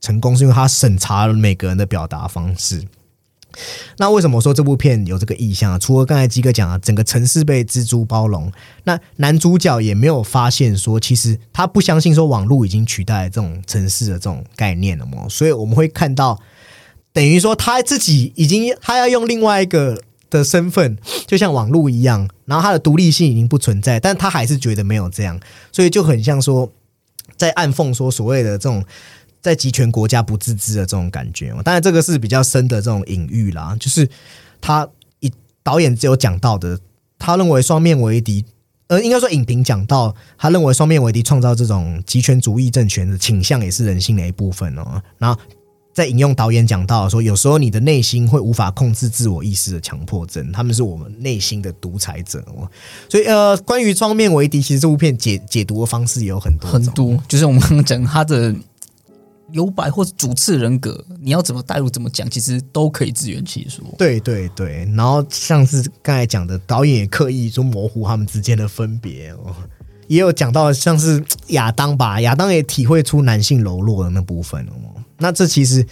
[0.00, 2.82] 成功，是因为他审查了每个人的表达方式。
[3.98, 5.78] 那为什么说这部片有这个意向啊？
[5.78, 8.50] 除了刚才基哥讲啊，整个城市被蜘蛛包笼，
[8.84, 15.28] 那男主角也没有发现说，其实他不相信说网络已经取代这种城市的这种概念了嘛？
[15.28, 16.40] 所以我们会看到，
[17.12, 20.00] 等于说他自己已经他要用另外一个
[20.30, 20.96] 的身份，
[21.26, 25.38] 就像网络一样，然后他的独立性已经不存在，但他还是觉得没有这样，
[25.72, 26.70] 所以就很像说
[27.36, 28.84] 在暗讽说所谓的这种。
[29.44, 33.76] 在集权国家不自知的这种感觉，当然这个是比较深的这种隐喻啦。
[33.78, 34.08] 就是
[34.58, 34.88] 他
[35.20, 35.30] 一
[35.62, 36.80] 导演只有讲到的，
[37.18, 38.42] 他认为双面为敌，
[38.86, 45.02] 呃，应该说影评讲到，他认为双面为敌创造这种集权主义政权的倾向也是人性的一部分哦。
[45.18, 45.38] 然后
[45.92, 52.66] 在引用导演讲到说，有时候你的内心会无法控制自我意识的强迫症，他们是我们内心的独裁者哦。
[53.10, 58.56] 所以呃，关于双面为敌，其实这部片解解读的方式也有很多很多，就是我们讲他的。
[59.54, 63.84] 有白或者主次人格，你要怎么带入怎么讲，其实都可以自圆其说。
[63.96, 69.54] 对对对，然后像是刚才讲的，导演也刻意就模糊他们之间的分别哦，
[70.08, 75.00] 也有讲到像是亚当吧，亚当也体会出男性柔弱的那部分哦。
[75.18, 75.86] 那这其实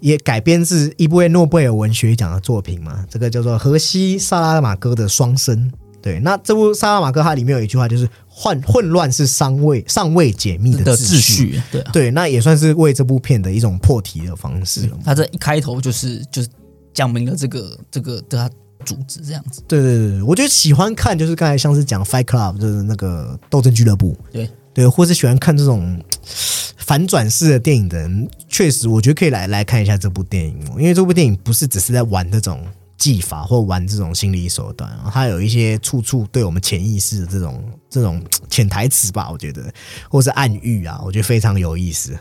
[0.00, 5.72] 也改编自一部诺贝尔文学奖的作品嘛，这个叫做荷西萨拉马戈的《双生》。
[6.06, 11.60] 对，那这部萨拉马戈它里面有一句话，就是“混混乱是尚未尚未解密的秩序”。
[11.72, 14.88] 对对，那也算是为这部片的一种破题的方式。
[15.04, 16.48] 他这一开头就是就是
[16.94, 18.48] 讲明了这个这个的
[18.84, 19.60] 组织这样子。
[19.66, 26.00] 对对对，我觉得喜欢看就是刚才像是讲 Fight Club，就是那个斗争俱乐部，对对，或是喜欢看这种
[26.76, 32.64] 反转式的电影的人，确实我觉得可以来来看一下这部电影，因为这部电影不是只是在玩这种
[32.96, 39.72] 技法或玩这种心理手段，它有一些处处对我们潜意识的这种这种潜台词吧，我觉得，
[40.08, 42.18] 或是暗喻啊，我觉得非常有意思。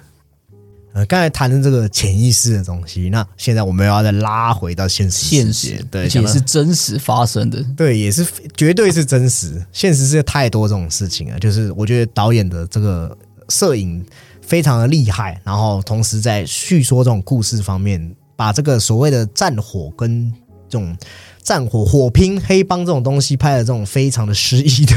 [0.94, 7.62] 呃，刚才谈的这个潜意识的东西，那现在我们要再拉回到现实，现实对，而且是真实发生的。
[7.76, 9.62] 对，也是绝对是真实。
[9.74, 13.18] 现实世界太多这种事情了，就是我觉得导演的这个
[13.50, 14.06] 摄影
[14.42, 20.34] 非常的厉害，然后同时在叙说这种故事方面，把这个所谓的战火跟
[20.76, 20.98] 这种
[21.42, 24.96] 战火火拼黑帮这种东西拍的这种非常的诗意的，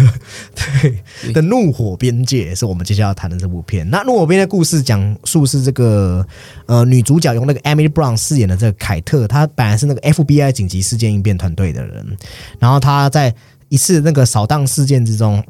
[0.83, 3.89] 对的怒火边界，是我们接下来要谈的这部片。
[3.91, 6.27] 那怒火边界故事讲述是这个
[6.67, 12.17] 呃女主角用那个 Emily Brown 饰演的这个凯特，她本来是那个 FBI 紧急事件应变团队的人，
[12.59, 13.33] 然后她在
[13.69, 15.45] 一次那个扫荡事件之中。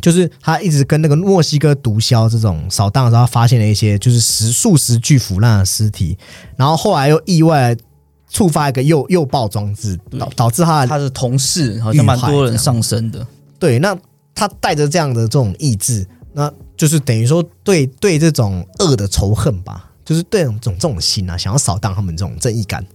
[0.00, 6.16] 就是她一直跟那个墨西哥毒枭这种扫荡的时候，发现了一些就是十数十具腐烂的尸体，
[6.56, 7.76] 然后后来又意外
[8.30, 13.26] 触发一个诱诱爆装置，导导致他的他的同事好像蛮多人上身的，
[13.58, 13.94] 对，那
[14.34, 22.86] 他带着这样的这种意志，那就是等于说对对这种恶的仇恨吧，就是对这种这种心啊，想要扫荡他们这种正义感。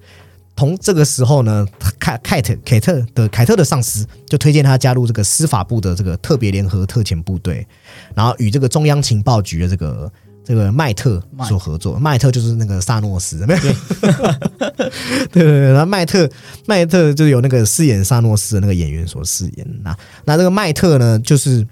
[0.56, 1.68] 同这个时候呢，
[2.00, 7.68] 凯凯特凯特的凯特的上司就推荐他加入这个司法部的这个特别联合特遣部队，
[8.16, 10.10] 然后与这个中央情报局的这个
[10.46, 12.00] 这个麦特所合作。
[12.00, 13.60] 麦特就是那个萨诺斯，没有？
[15.32, 16.30] 对对对，然后麦特
[16.68, 19.68] 麦特就有那个饰演萨诺斯的那个演员所饰演。
[19.84, 21.66] 那那这个麦特呢，就是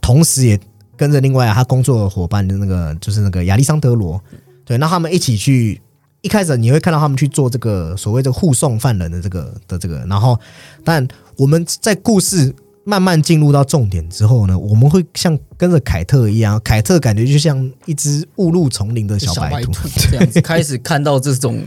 [0.00, 0.58] 同时也
[0.96, 4.20] 跟着另外他工作的伙伴的那个就是那个亚历桑德罗，
[4.64, 5.80] 对，那他们一起去。
[6.20, 10.36] 一开始你会看到他们去做这个所谓的护送犯人的这个的这个，然后，
[10.82, 11.06] 但
[11.36, 12.52] 我们在故事
[12.88, 19.70] 慢慢进入到重点之后呢，我们会像跟着凯特一样，凯特感觉就像一只误入丛林的小白兔
[20.10, 21.62] 这样子， 开始看到这种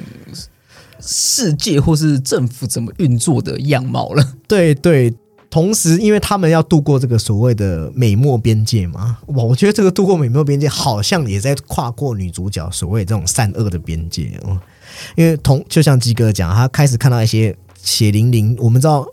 [1.00, 4.34] 世界或是政府怎么运作的样貌了。
[4.48, 5.14] 对对。
[5.52, 14.58] 同时，因为他们要度过这个所谓的美墨边界嘛，哇，我觉得这个度过美墨边界好像也在跨过女主角所谓这种善恶的边界哦。
[15.18, 17.54] 因为同就像鸡哥讲，他开始看到一些
[17.84, 19.06] 血淋淋，我们知道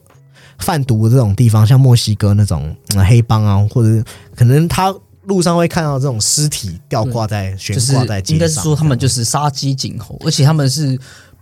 [0.59, 2.77] 贩毒这种地方，像墨西哥那种
[3.09, 4.05] 黑帮啊，或者
[4.37, 4.95] 可能他
[5.25, 10.99] 路上会看到这种尸体吊挂在悬挂在街上，应该是说他们就是杀鸡儆猴，而且他们是。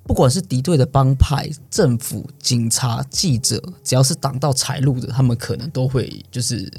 [0.09, 6.73] 不管是敌对的帮派、政府、警察、记者，只要是挡到财路的，他们可能都会就是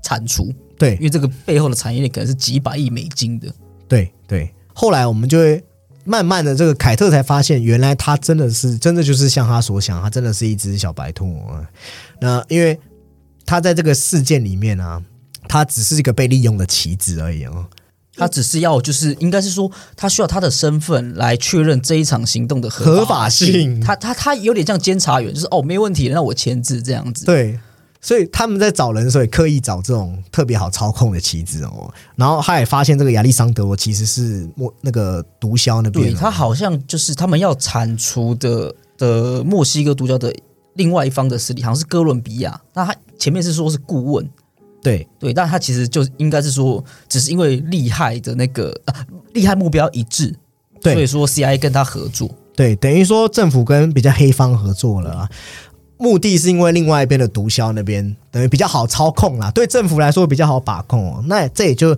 [0.00, 0.48] 铲除。
[0.78, 3.52] 对，因为这个背后的产业链可能是几百亿美金的。
[3.88, 4.48] 对对。
[4.72, 5.64] 后来我们就会
[6.04, 11.40] 慢慢的，这个凯特才发现，原来他真的是真的就是像他所想，他真的是一只小白兔。
[12.20, 12.78] 那因为
[13.46, 15.02] 他在这个事件里面啊，
[15.48, 17.66] 他只是一个被利用的棋子而已哦。
[18.14, 23.80] 他只是要，就是应该是说，他需要他的身份来确认这一场行动的合法性。
[23.80, 27.24] 他他他有点像监察员，就是哦，没问题，那我签字这样子。
[27.24, 27.58] 对，
[28.02, 31.88] 所以他们在找人的时候，也刻意找这种特别好操控的棋子哦。
[32.16, 40.34] 然后他也发现，这个亚历桑德罗其实是墨那个毒枭那边，对他好像就是他们要铲除的的墨西哥毒枭的
[40.74, 42.60] 另外一方的势力，好像是哥伦比亚。
[42.74, 44.28] 那他前面是说是顾问。
[44.82, 50.34] 对对，但他其实就应该是说，只是因为厉害的那个啊， 厉害目标一致，
[50.82, 52.28] 所以说 CIA 跟他合作。
[52.56, 55.28] 对，等于说政府跟比较黑方合作了，
[56.02, 61.24] 目的是因为另外一边的毒枭那边等于比较好操控啦，对政府来说比较好把控哦。
[61.26, 61.96] 那这也就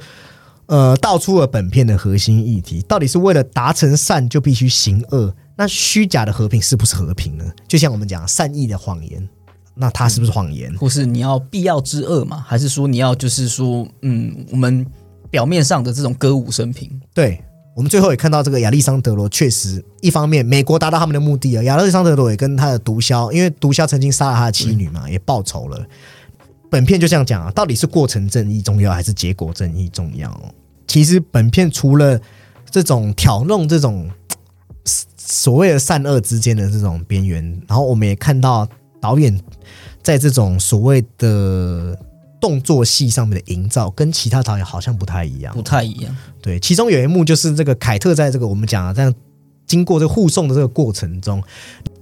[0.66, 5.34] 呃道出了本片的核心议题：到底是为了达成善就必须行恶？
[5.56, 7.44] 那虚假的和平是不是和平呢？
[7.66, 9.28] 就像我们讲善意的谎言。
[9.76, 10.72] 那他是不是谎言？
[10.76, 12.44] 或是你要必要之恶嘛？
[12.46, 14.86] 还是说你要就是说，嗯，我们
[15.30, 16.88] 表面上的这种歌舞升平？
[17.12, 17.42] 对，
[17.74, 25.84] 我们最后也看到这个亚历桑德罗确实，一方面美国达到他们的目的啊，亚历桑德罗也跟他的毒枭，因为毒枭曾经杀了他的妻女嘛，也报仇了。
[26.70, 30.54] 本片就这样讲啊，到底是过程正义重要还是结果正义重要？
[30.86, 32.20] 其实本片除了
[32.70, 34.10] 这种挑弄这种
[35.16, 38.68] 所谓的善恶之间的这种边缘，然后我们也看到。
[39.00, 39.38] 导演
[40.02, 41.94] 在这种所谓的
[42.44, 46.14] 动作戏上面的营造，跟其他导演好像不太一样，不太一样。
[46.42, 49.14] 对，其中有一幕就是这个凯特在这个我们讲啊，这样
[49.66, 51.42] 经过这个护送的这个过程中，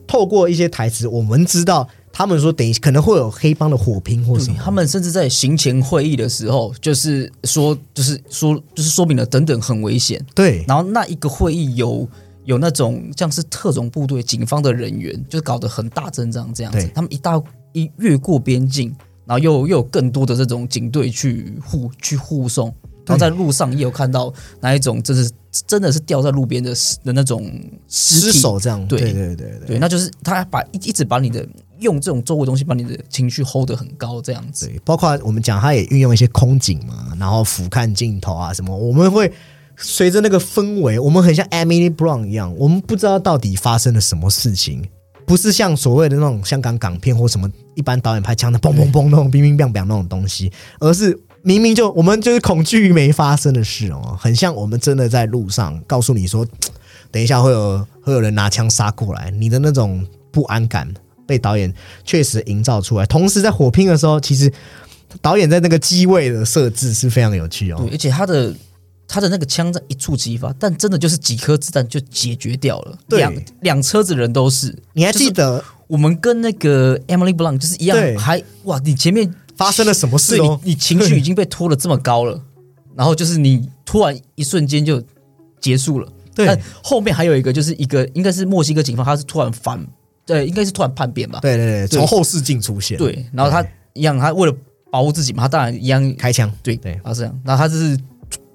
[0.04, 4.58] 透过一些台词，我们知道他们说等于可能会有黑帮的火拼或什么。
[4.60, 10.20] 他们甚至在行前会议的时候，就是说，就是说，就是说明了等等很危险。
[10.34, 12.08] 对，然后那一个会议有。
[12.44, 16.90] 有那种像是特种部队、警方的人员，就是搞得很大阵仗这样子。
[16.92, 17.40] 他们一大
[17.72, 18.92] 一越过边境，
[19.26, 22.66] 然后又又有更多的这种警队去护去护送，
[23.06, 25.30] 然后在路上也有看到那一种，就是
[25.66, 27.44] 真的是掉在路边的的那种
[27.88, 29.66] 尸失体这样，对对对对对。
[29.66, 31.46] 对，那就是他把一一直把你的
[31.80, 34.66] 用这种周围东西把你的情绪 hold 得很高，这样子。
[34.66, 39.32] 对，包括我们讲，他也运用一些空景嘛，然后俯瞰镜头啊什么，我们会
[39.76, 44.84] 随着那个氛围，我们很像 Emily Brown 一样，我们不知道到底发生了什么事情，
[45.26, 56.46] 不是像所谓的那种香港港片或什么一般导演拍枪的嘣嘣嘣那种冰冰冰冰那种东西，而是明明就我们就是恐惧没发生的事哦，很像我们真的在路上告诉你说，
[57.10, 60.92] 等一下会有会有人拿枪杀过来，你的那种不安感
[61.26, 61.72] 被导演
[62.04, 63.06] 确实营造出来。
[63.06, 64.52] 同时在火拼的时候，其实
[65.20, 67.88] 导演在那个机位的设置是非常有趣哦，。
[67.90, 68.54] 而且他的
[69.12, 73.18] 他的那个枪在一触即发，但真的就是几颗子弹就解决掉了，对。
[73.18, 74.74] 两两车子人都是。
[74.94, 75.62] 你还记得？
[75.86, 80.58] 我们跟那个 Emily Blunt 就是一样，还哇，你前面发生了什么事对哦？
[80.64, 82.40] 你你情绪 已经被拖得这么高了，
[82.96, 85.02] 然后就是你突然一瞬间就
[85.60, 86.08] 结束了。
[86.34, 86.46] 对。
[86.46, 89.86] 但后面还有一个，就是一个应该是墨西哥警方，他是突然反，
[90.24, 91.38] 对，应该是突然叛变吧？
[91.42, 94.56] 对对对，从后视镜出现，对，然后他一样，他为了
[94.90, 96.98] 保护自己嘛，他当然一样开枪，对对。
[97.04, 97.98] 他是这样，然后他就是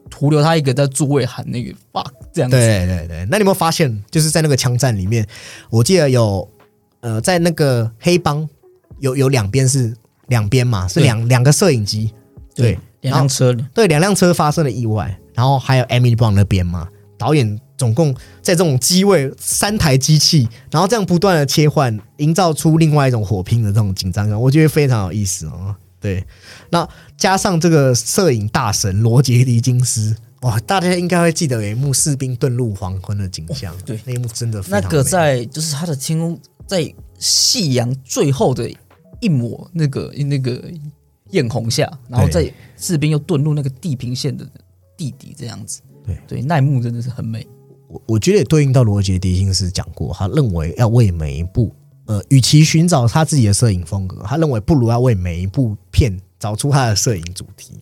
[0.10, 3.28] 徒留他一个在座位喊那个 fuck 这样子，对对对。
[3.30, 5.26] 那你有没有发现，就是在那个枪战里面，
[5.70, 6.48] 我记得有
[7.02, 8.48] 呃，在那个黑帮
[9.00, 9.96] 有有两边是
[10.28, 12.12] 两边嘛，是对两两个摄影机，
[12.56, 16.88] 对，两辆车，对，两辆车发生了意外，然后还有 Emily Blunt 那边嘛，
[17.18, 25.76] 导演总共在这种机位三台机器，然后这样不断的切换，营造出另外一种火拼的这种紧张感，我觉得非常有意思哦。
[26.00, 26.26] 对，
[26.70, 26.88] 那
[27.18, 34.00] 加上这个摄影大神罗杰·狄金斯，哇，大家应该会记得有一幕士兵遁入黄昏的景象，对。
[34.06, 38.70] 那一幕真的非那个在就是他的天空在夕阳最后的
[39.20, 40.72] 一抹那个那个
[41.32, 44.48] 艳红下，然后在士兵又遁入那个地平线的
[44.96, 46.18] 地底这样子，对。
[46.28, 47.46] 对，那一幕真的是很美，
[47.88, 51.74] 我我觉得也对应到罗杰·狄金斯讲过，他认为要为每一部
[52.08, 57.76] 呃，与其寻找他自己的摄影风格，他认为不如要为每一部片找出他的摄影主题。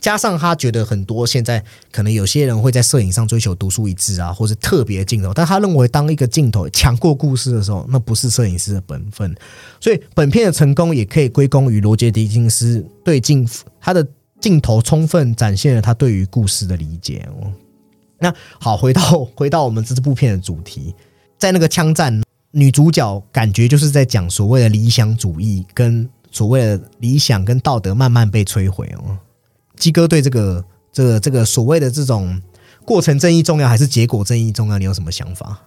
[0.00, 1.62] 加上他觉得很多现在
[1.92, 9.32] 可能有些人会在摄影上追求独树一帜啊，或是特别镜头，但他认为当一个镜头抢过故事的时候，那不是摄影师的本分。
[9.80, 13.48] 所以本片的成功也可以归功于罗杰·狄金斯对镜
[13.80, 14.04] 他的
[14.40, 17.52] 镜头充分展现了他对于故事的理解哦。
[18.18, 20.92] 那好，回到回到我们这部片的主题，
[21.38, 22.20] 在那个枪战，
[22.52, 29.18] 女主角感觉就是在讲所谓的理想主义跟所谓的理想跟道德慢慢被摧毁哦。
[29.76, 32.40] 鸡哥对这个这个这个所谓的这种
[32.84, 34.78] 过程正义重要还是结果正义重要？
[34.78, 35.60] 你有什么想法？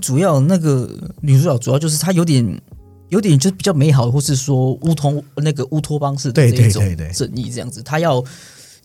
[0.00, 0.88] 主要那个
[1.20, 2.60] 女主角主要就是她有点
[3.08, 8.22] 有点就是比较美好，或是说乌托那个乌托邦式的对这种正义这样子，她要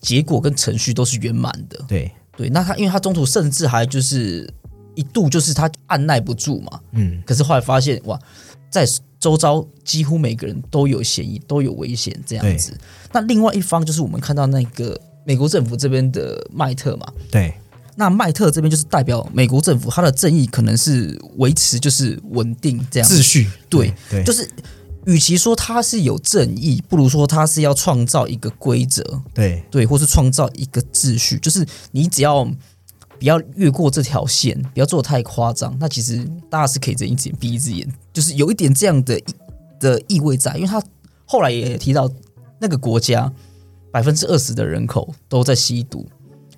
[0.00, 4.52] 结果跟程序都是圆满的，对，对，那她因为她中途甚至还就是
[4.96, 8.18] 一度就是他按耐不住嘛，嗯，可是后来发现哇，
[8.68, 8.84] 在
[9.20, 12.76] 周遭几乎每个人都有嫌疑，都有危险这样子。
[13.12, 17.54] 那另外一方就是我们看到那个美国政府这边的麦特嘛，对，
[17.94, 24.48] 那麦特这边就是代表美国政府，他的正义可能是维持就是稳定这样秩序，对对，就是
[25.06, 29.62] 与其说他是有正义，不如说他是要创造一个规则，对。
[29.70, 32.48] 对，或是创造一个秩序，就是你只要
[33.18, 39.24] 不要越过这条线，不要做的太夸张，那其实大家是可以睁一只眼闭一只眼，就是有一点这样的意
[39.80, 40.82] 的意味在，因为他
[41.24, 42.10] 后来也提到
[42.58, 43.32] 那个国家
[43.90, 46.06] 百分之二十的人口都在吸毒。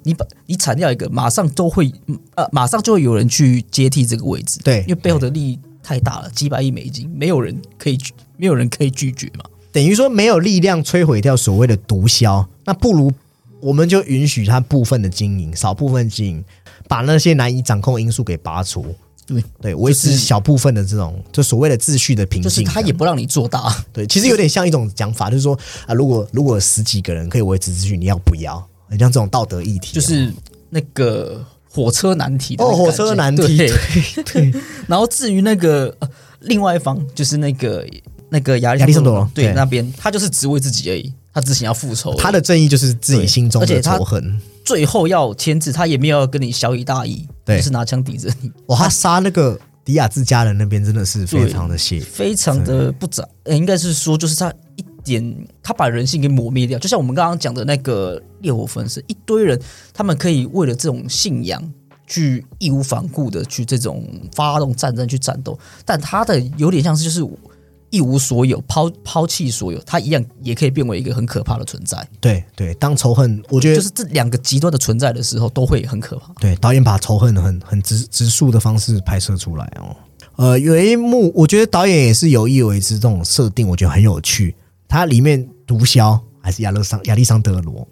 [0.04, 1.92] 你把你铲掉一个，马上都会
[2.36, 9.44] 呃，马上就会有人去接替这个位置，对因为背后的利益太大了，几百亿美金，没有人可以拒，没有人可以拒绝嘛。
[9.72, 13.12] 等于说没有力量摧毁掉所谓的毒枭，那不如
[13.60, 16.44] 我们就允许他部分的经营，少部分经营，
[16.88, 18.94] 把那些难以掌控因素给拔除。
[19.26, 22.50] 对对，维持小部分的这种就所谓的秩序的平静。
[22.50, 25.54] 就是他也不让你做大，对，其实有点像一种讲法，就是说
[25.86, 28.66] 啊，如果如果十几个人可以维持秩序，你要不要？
[28.88, 30.32] 很像这种道德议题哦，就是
[30.70, 34.60] 那个火车难题的哦，火车难题，对对 对。
[34.86, 36.08] 然后至于那个、呃、
[36.40, 37.86] 另外一方，就是那个
[38.30, 39.52] 那个亚亚历山多罗对对。
[39.52, 42.14] 那边，他就是只为自己而已，他只想要复仇。
[42.14, 44.40] 他的正义就是自己心中的仇恨。
[44.64, 53.26] 最后要签字，他也没有要跟你小以大义，对就是拿枪抵着你，哇，他杀那个迪亚兹家人那边真的是非常的血，非常的不咋。
[53.44, 56.78] 呃应该是说，就是他一点，他把人性给抹灭掉。
[56.78, 59.58] 就像我们刚刚讲的那个烈火焚身，一堆人，
[59.94, 61.62] 他们可以为了这种信仰
[62.06, 67.22] 去义无反顾的去这种发动战争去战斗，但他的有点像是就是
[67.90, 72.06] 一无所有，抛抛弃所有，他一样也可以变为一个很可怕的存在。
[72.20, 76.32] 对对，当仇恨，我觉得就是这两个极端的存在的时候，都会很可怕。
[76.40, 79.96] 对导演把仇恨很很直直述的方式拍摄出来哦。
[80.36, 84.54] 呃，有一幕，我觉得导演也是有意为之，这种设定我觉得很有趣。
[84.86, 87.86] 它里面毒枭还是亚勒桑亚历桑德罗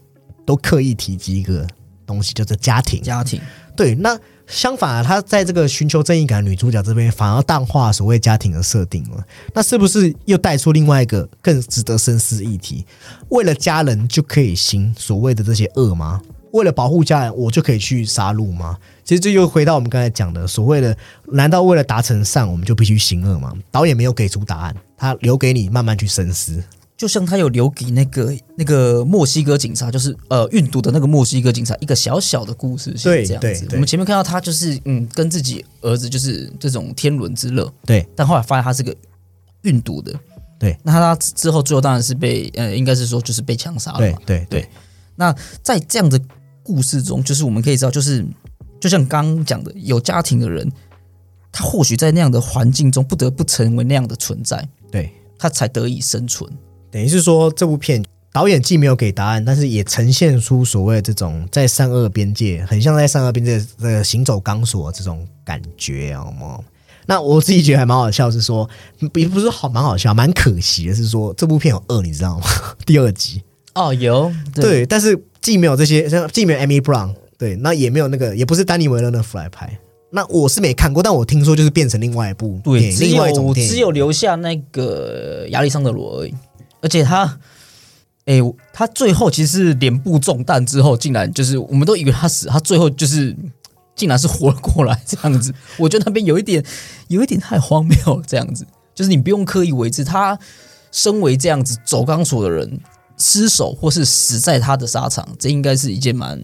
[0.44, 1.66] 都刻意提及一个
[2.06, 3.02] 东西，叫做家庭。
[3.02, 3.40] 家庭
[3.76, 9.24] 对，那相反啊，他在这个寻求正义感的女主角这边，反而淡化所谓家庭的设定了。
[9.52, 12.86] 那是不是又带出另外一个更值得深思议题？
[13.28, 16.20] 为了家人就可以行所谓的这些恶吗？
[16.52, 18.78] 为了保护家人，我就可以去杀戮吗？
[19.04, 20.96] 其实这又回到我们刚才讲的所谓的，
[21.32, 23.52] 难道为了达成善，我们就必须行恶吗？
[23.70, 26.62] 导演没有给出答案，他留给你慢慢去深思。
[26.96, 33.68] 就像他有留给那个那个墨西哥警察，就是呃运毒的那个墨西哥警察一个小小的故事线，对这样子。
[33.72, 38.08] 我们前面看到他就是嗯跟自己儿子就是这种天伦之乐，对。
[38.16, 38.96] 但后来发现他是个
[39.62, 40.18] 运毒的，
[40.58, 44.18] 对，那他之后最后当然是被呃应该是说就是被枪杀了嘛。
[44.24, 44.62] 对对。
[44.62, 44.68] 对。
[45.16, 46.18] 那在这样的
[46.62, 48.24] 故事中，就是我们可以知道，就是
[48.80, 50.70] 就像刚刚讲的，有家庭的人，
[51.52, 56.50] 他或许在那样的环境中不得不成为那样的存在，对，他才得以生存。
[56.96, 66.58] 等于是说，这部片导演既没有给答案，但是也呈现出所谓这种在善恶边界，很像在善恶边界这个行走钢索这种感觉，好吗？
[67.04, 68.66] 那我自己觉得还蛮好笑，是说
[69.12, 72.46] 也不是好蛮好笑，蛮可惜的是说这部片有二，你知道吗？
[72.86, 73.42] 第二集
[73.74, 79.78] 哦，有对，但是既没有这些，像既没有 Amy Brown，对，那也没有那个，也不是丹尼维勒那福来拍。
[80.08, 83.70] 那我是没看过，但我听说就是变成另外一部电对，影，另外一种电影。
[83.70, 86.34] 只有留下那个亚历桑德罗而已，
[86.80, 87.38] 而且他，
[88.26, 88.40] 哎、
[88.72, 93.34] 他最后其实是脸部中弹之后，竟然就是我们都以为他死，他最后就是
[93.94, 95.54] 竟然是活了过来这样子。
[95.78, 96.64] 我觉得那边有一点，
[97.08, 100.38] 有一点太荒谬了，这样子，就是你不用刻意为之，他
[100.92, 102.80] 身为这样子走钢索的人，
[103.16, 106.42] 失手或是死在他的沙场，这应该是一件蛮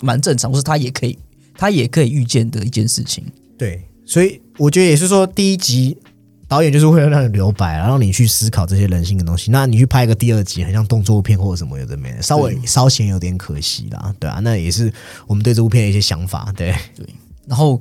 [0.00, 1.18] 蛮正常，或是他也可以
[1.54, 3.24] 他也可以预见的一件事情。
[3.58, 5.96] 对，所以我觉得也是说，第一集
[6.52, 9.50] 导演就是为了让你留白，然后让你去思考这些人性的东西。
[9.50, 14.92] 那你去拍一个第二集，很像动作片或者什么有的没的，稍微稍显有点可惜啦，对啊，那也是
[15.26, 16.74] 我们对这部片的一些想法，对。
[16.94, 17.06] 对，
[17.46, 17.80] 然后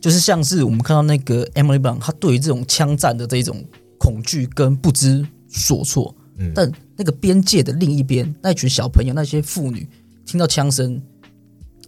[0.00, 3.64] 就是像是我们看到那个 Emily Blunt，她对于这种枪战的这一种
[3.98, 6.50] 恐惧跟不知所措，嗯。
[6.52, 9.86] 但那个边界的另一边，那群小朋友、那些妇女
[10.26, 11.00] 听到枪声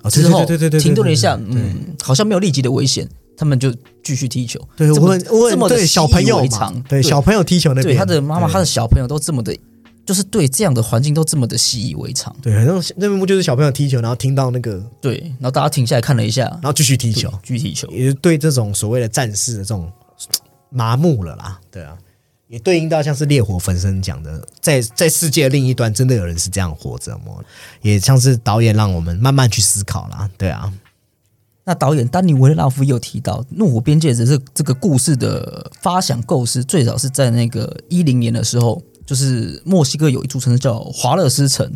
[0.05, 4.61] 哦之后，对对对，停顿了一下，嗯，好像没有立即的危险，他们就继续踢球。
[4.77, 6.47] 对，我这么对小朋友
[6.89, 9.57] 对小朋友踢球那边，对他的妈妈、他的小朋友都这么的，
[10.05, 12.35] 就是对这样的环境都这么的习以为常。
[12.43, 17.89] 对，好像那幕就是小朋友踢球，然后听到那个，对，然后大家停下来看了一下，然后继续踢球，继续踢球。
[17.91, 19.91] 也是对这种所谓的战士的这种
[20.71, 21.97] 麻木了啦，对啊，
[22.49, 27.35] 也对应到像是烈火焚身讲的，在在世界的另一端，真的有人是这样活着吗？
[27.81, 30.73] 也像是导演让我们慢慢去思考啦，对啊，
[31.65, 41.73] 那导演丹尼维拉夫也有提到，《怒火边界》只是这个故事的发想构思，最早是在那个一零年的时候，就是墨西哥有一座城市叫华勒斯城，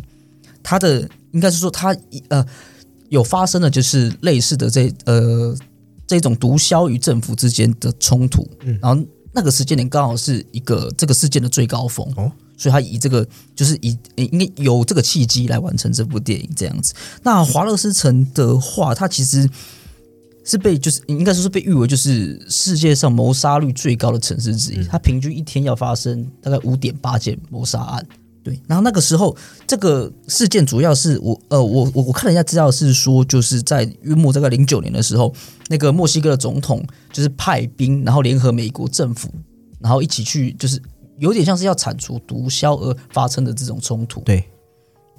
[0.61, 1.95] 它的应该是说它
[2.27, 2.45] 呃
[3.07, 5.55] 有发生的就是类似的这呃
[6.05, 13.25] 这种毒枭与政府之间的冲突，嗯然后那个时间点刚好是一个这个事件的最高峰哦所以他以这个
[13.55, 16.93] 就是以呃应该有这个契机来完成这部电影这样子。
[17.21, 19.47] 那华勒斯城的话，它其实
[20.47, 28.07] 是被就是应该说是被誉为就是世界上谋杀率最高的城市之一，它平均一天要发生大概五点八件谋杀案。
[28.41, 29.35] 对，然后那个时候
[29.67, 35.35] 这个事件主要是我呃我我我看了一下资料是说，就是在约莫大概零九年的时候，
[35.67, 36.81] 那个墨西哥的总统
[37.11, 39.29] 就是派兵，然后联合美国政府，
[39.81, 40.81] 然后一起去就是
[41.19, 44.21] 有点像是要铲除毒枭而发生的这种冲突。
[44.21, 44.41] 对，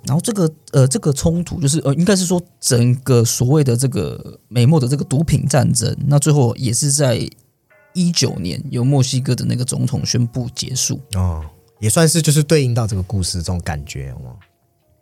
[0.09, 7.21] 然后这个呃，这个冲突就是呃，应该是说整个所谓的这个美墨的这个毒品战争，那最后也是在
[7.93, 10.99] 一九年由墨西哥的那个总统宣布结束。
[11.15, 11.45] 哦，
[11.79, 14.35] 也算是就是对应到这个故事这种感觉哦。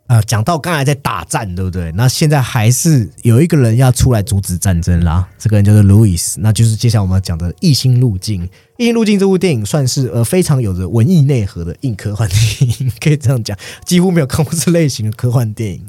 [0.07, 1.91] 啊，讲到刚才在打战，对不对？
[1.91, 8.43] 那现在还是有一个人要出来阻止战争啦，这个人叫做 Louis，那就是接下来我们要讲的《异星路径》。
[8.77, 12.27] 《异星路径》这部电影算是呃非常有着文艺内核的硬科幻
[12.59, 15.85] 电影，可以这样讲，几乎没有看过这类型的科幻电影。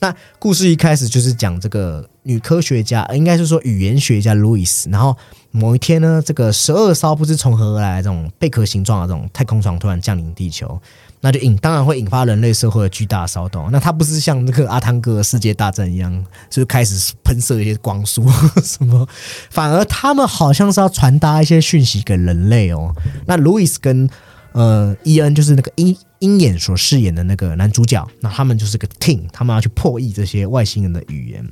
[0.00, 5.14] 那故事一开始就是讲这个女科学家，应该是说语言学家路易斯，然后
[5.50, 10.80] 某一天呢，这个十二艘不知从何而来这种贝壳形状的这种太空船突然降临地球。
[11.22, 13.70] 那就引当然会引发人类社会的巨大骚动。
[13.72, 16.12] 那它不是像那个阿汤哥世界大战一样，
[16.50, 18.28] 就是开始喷射一些光束
[18.62, 19.08] 什么，
[19.48, 22.92] 反而他们好像是要传达一些讯息给人类哦。
[23.26, 24.10] 那路易斯跟
[24.50, 31.48] 呃伊恩就是那个鹰鹰眼所饰演的那个男主角，那他们就是个 team，他们要去破译这些外星人的语言。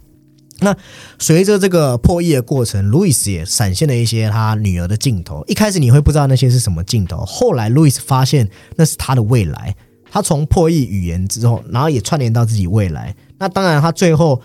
[0.61, 0.77] 那
[1.19, 5.45] 随着这个破译的过程，路易斯也闪现了一些他女儿的镜头。
[5.47, 9.75] 一开始你会不知道那些是什么镜头，后来路易斯发现那是他的未来。
[10.11, 13.15] 他从破译语言之后，然后也串联到自己未来。
[13.39, 14.41] 那当然，他最后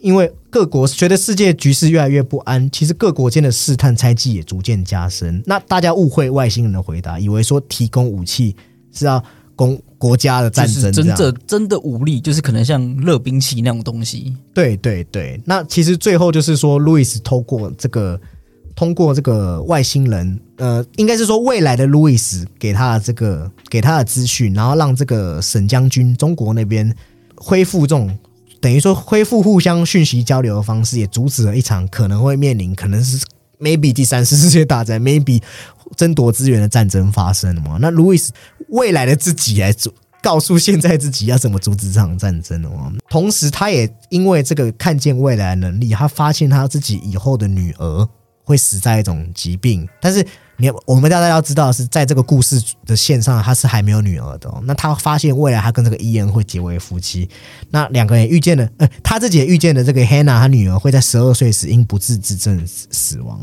[0.00, 5.42] 因为各国觉得世界局势越来越不安，其实各国间的试探猜忌也逐渐加深。
[5.46, 8.56] 那大家误会外星人的回答，以为说提供武器
[8.92, 9.22] 是要。
[9.54, 14.34] 攻国家的战争，真的真的武力就是可能像热兵器那种东西。
[14.52, 18.20] 对对对，那其实最后就是说，路易斯透过这个，
[18.74, 26.92] 通过这个外星人，呃，应该是说未来的路易斯给他的这个给他的资讯，然后让这个沈将军中国那边
[27.36, 28.18] 恢复这种
[28.60, 33.24] 等于说恢复互相讯息交流的方式，也阻止了一场可能会面临可能是
[33.60, 35.40] maybe 第三次世界大战，maybe
[35.96, 37.78] 争夺资源的战争发生了嘛？
[37.80, 38.32] 那路易斯。
[38.72, 39.92] 未来的自己来阻
[40.22, 42.92] 告诉现在自己要怎么阻止这场战争哦。
[43.08, 48.08] 同时，他也因为这个看见未来能力，他发现他自己以后的女儿
[48.44, 49.86] 会死在一种疾病。
[50.00, 50.24] 但是，
[50.56, 54.48] 你我们大家要知道是在这个故事的线上，他是还没有女儿的。
[54.62, 57.28] 那他发现未来他跟这个伊恩会结为夫妻。
[57.70, 63.40] 那两个人遇见了，呃，他自己也遇见了这个 Hannah，他女儿会在十二岁时因不治之症死亡。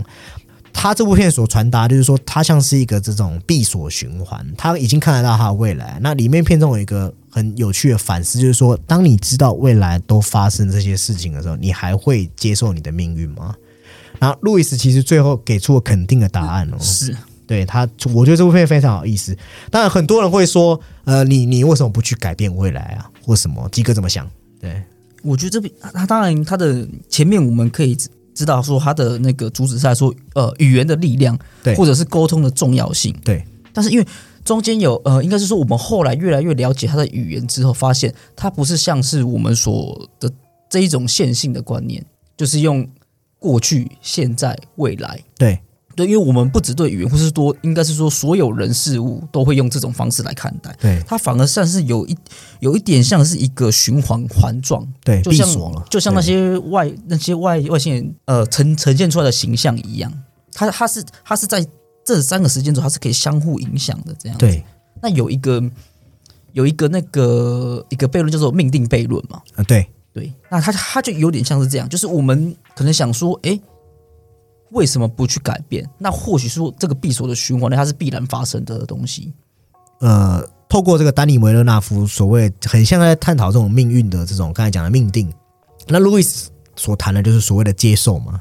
[0.81, 5.99] 他这部片所传达就是说，他像是一个这种闭锁循环，他已经看得到他的未来。
[6.01, 13.53] 那里面片中有一个很有趣的反思，就是说，当你知道未来都发生这些事情的时候，你还会接受你的命运吗？
[14.19, 17.13] 然后路易斯其实最后给出了肯定的答案哦，是
[17.45, 19.37] 对他，我觉得这部片非常有意思。
[19.69, 23.67] 当然，很多人会说，呃，你你为什么不去改变未来啊，或什么？
[23.69, 24.25] 基哥怎么想？
[24.61, 24.81] 对
[25.23, 27.97] 我觉得这边他当然他的前面我们可以。
[28.39, 33.43] 知道说他的那个主旨在说，呃，语言的力量，对，或者是沟通的重要性，对。
[33.73, 34.07] 但是因为
[34.45, 40.31] 中间有，呃，应该是说我们后来越来越了解他的语言之后，发现它不是像是我们所的
[40.69, 42.01] 这一种线性的观念，
[42.37, 42.87] 就是用
[43.39, 45.59] 过去、现在、未来，对。
[45.99, 50.73] 对，因为我们不只对语言，或是多，应该是说所有人事物都会用这种方式来看待。
[50.79, 52.17] 对，它反而算是有一
[52.61, 54.87] 有一点像是一个循环环状。
[55.03, 55.45] 对，就像
[55.89, 60.09] 就像那些外那些外外星人呃呈呈现出来的形象一样，
[60.53, 61.67] 它它是它是在
[62.05, 64.37] 这三个时间轴，它是可以相互影响的这样。
[64.37, 64.63] 对，
[65.01, 65.61] 那有一个
[66.53, 69.41] 有一个那个一个悖论叫做命定悖论嘛？
[69.55, 73.59] 啊，对对，那它它就有点像是这样，就是我们可能想说，哎。
[74.71, 75.87] 为什么不去改变？
[75.97, 79.33] 那或许说这个闭锁的循环呢，它是必然发生的东西。
[79.99, 85.31] 呃，透过这个丹尼维勒纳夫所谓很像在探讨这种命运的这种刚才讲的命定，
[85.87, 88.39] 那路易斯所谈的就是所谓的接受嘛。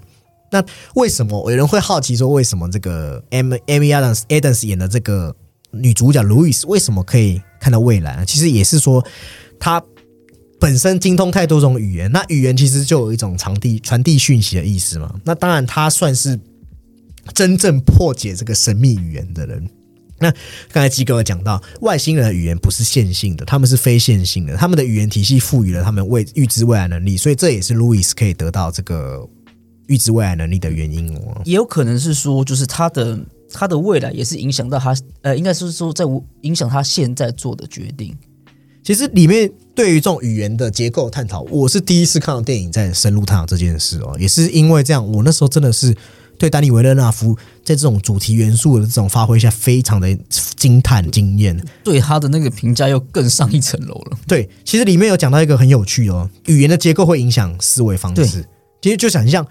[0.51, 0.65] 那
[0.95, 5.35] 为什么有人会好奇说，为什么这个 M M E Adams Adams 演的这个
[5.71, 8.25] 女主角路易斯为什么可以看到未来？
[8.25, 9.05] 其实也是说
[9.59, 9.83] 她。
[10.61, 15.15] 本身精通太多种语言，那语言其实就有一种传递传递讯息的意思嘛。
[15.25, 16.39] 那当然，他算是
[17.33, 19.69] 真正破解这个神秘语言的人。
[20.21, 20.29] 那
[20.73, 29.25] 刚才基哥讲到，外星人的语言不是线性的，他们是非线性的，他们的语言体系赋予了他们未预知未来能力，所以这也是路易斯可以得到这个
[29.87, 31.41] 预知未来能力的原因哦。
[31.45, 33.17] 也有可能是说，就是他的
[33.53, 34.93] 他的未来也是影响到他，
[35.23, 36.05] 呃，应该是说在
[36.41, 38.13] 影响他现在做的决定。
[38.83, 39.49] 其实里面
[39.79, 45.95] 对于这种语言的结构探讨，我是第一次看到电影在深入探讨这件事哦，也是因为这样，我那时候真的是
[46.37, 50.13] 对丹尼维勒纳夫在这种主题元素的这种发挥下，非常的
[50.57, 54.19] 惊叹惊艳，对他的那个评价又更上一层楼了。
[54.27, 58.45] 对，其实里面有讲到一个很有趣哦，语言的结构会影响思维方式。
[58.83, 59.47] 其实就想像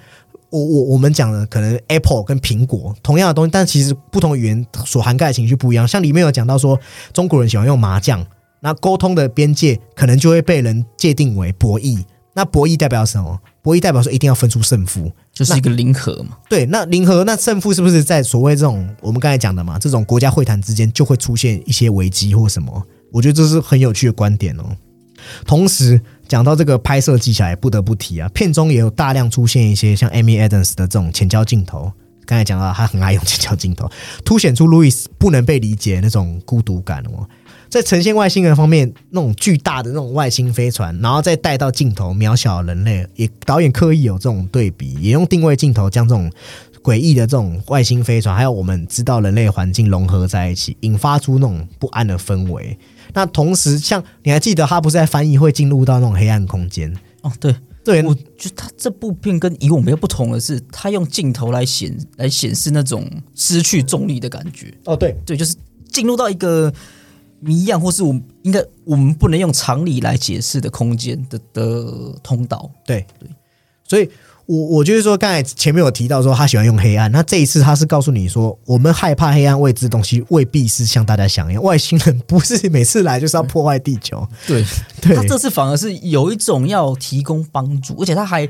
[0.49, 5.87] 我我我们讲的，可能 Apple 跟苹果同样的东西，但其实不同语言所涵盖的情绪不一样。
[5.87, 6.77] 像里面有讲到说，
[7.13, 8.27] 中国人喜欢用麻将。
[8.59, 12.03] 那沟通的边界可能就会被人界定为博弈。
[12.33, 13.39] 那博弈代表什么？
[13.63, 16.37] 博弈代表说一定要分出胜负，就是一个零和嘛。
[16.47, 19.79] 对，那零和那胜负是不是在所谓这种我们刚才讲的嘛？
[19.79, 22.83] 这种国家会谈之间就会出现一些危机或什么？
[23.11, 24.63] 我觉得这是很有趣的观点哦。
[25.45, 31.91] 同时讲到这个拍摄技巧，也不得不提啊，片中也有大量出现一些像 Amy Adams 的这种前焦镜头。
[32.25, 33.89] 刚才讲到他很爱用前焦镜头，
[34.23, 37.27] 凸显出路易斯不能被理解那种孤独感哦。
[37.69, 46.31] 在呈现外星人方面，那种巨大的那种外星飞船，然后再带到镜头渺小的人类，也导演刻意有这种对比，也用定位镜头将这种
[46.81, 52.77] 诡异的这种外星飞船，还有我们知道人类环境融合在一起，引发出那种不安的氛围。
[53.13, 56.93] 那同时，像你还记得他不是在翻译会进入到那种黑暗空间？
[57.21, 64.73] 哦，对，对，我觉得他这部片跟以往比较不同的是，他用镜头来显来显示那种失去重力的感觉。
[64.85, 65.55] 哦，对，对，就是
[65.91, 66.71] 进入到一个
[67.39, 72.69] 谜样，或是我们应该我们不能用常理来解释的空间的的通道。
[72.85, 73.05] 对。
[73.19, 73.29] 对，
[73.83, 74.09] 所以
[74.45, 84.25] 我我就是说，刚才前面有提到说他喜欢用黑暗，那这一次他是告诉你说，我们害怕黑暗未知的东西，未必是像大家想一样，外星人不是每次来就是要破坏地球。
[84.47, 84.63] 对，
[85.01, 85.15] 对。
[85.15, 88.47] 他这次反而是有一种要提供帮助，而且他还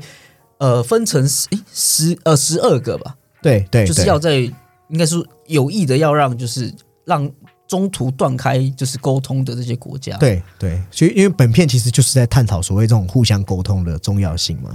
[0.58, 3.86] 呃分成十诶十呃十二个吧，对对，对。
[3.86, 5.16] 就是要在应该是
[5.46, 6.72] 有意的要让就是
[7.04, 7.28] 让
[7.68, 10.16] 中途断开就是沟通的这些国家。
[10.16, 14.70] 对对，所以因为本片其实就是在探讨所谓这种互相沟通的重要性嘛。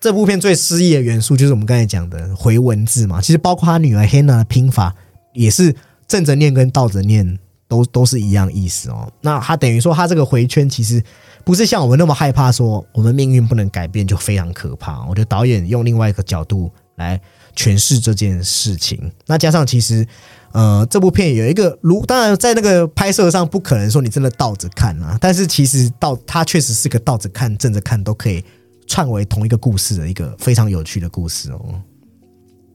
[0.00, 4.94] 这部片最诗意的元素就是我们刚才讲的回文字嘛，其实包括他女儿 Hannah 的拼法
[5.32, 5.74] 也是
[6.06, 9.10] 正着念跟倒着念都都是一样意思哦。
[9.22, 11.02] 那他等于说他这个回圈其实
[11.42, 15.00] 不是像我们那么害怕说我们命运不能改变就非常可怕。
[15.06, 17.18] 我觉得导演用另外一个角度来
[17.56, 19.10] 诠释这件事情。
[19.26, 20.06] 那加上其实
[20.54, 28.42] 呃这部片有一个如当然在那个拍摄上不可能说你真的倒着看啊，但是其实倒它确实是个倒着看正着看都可以。
[28.86, 31.80] 串为同一个故事的一个非常有趣的故事哦。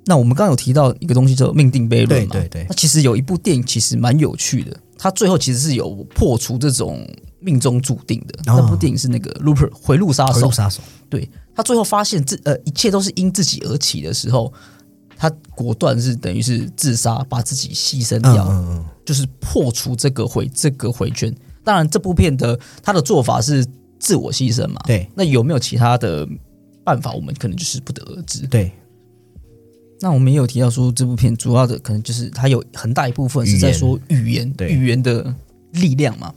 [0.06, 2.30] 那我们刚刚有提到一个东西叫命定悖论嘛？
[2.32, 7.08] 对对对那其实有一部电影其实蛮有趣的，它最后其实是有破除这种
[7.40, 8.52] 命中注定的。
[8.52, 14.52] 哦那部电影是那个《Looper 回路杀手回路》，杀手，对他最后发现自呃一切都是因自己而起的时候，
[15.20, 21.36] 他果断是等于是自杀，把自己牺牲嗯掉，嗯嗯，就是破除这个回这个回圈。
[21.62, 23.66] 当然，这部片的他的做法是
[24.00, 24.80] 自我牺牲嘛？
[24.86, 26.26] 对那有没有其他的
[26.86, 27.12] 办法？
[27.12, 28.48] 我们可能就是不得而知。
[28.48, 28.72] 对
[30.00, 35.36] 那我们也有提到说，这部片主要的可能就是它有很大一部分是在说语言，对语言的
[35.74, 36.34] 力量嘛。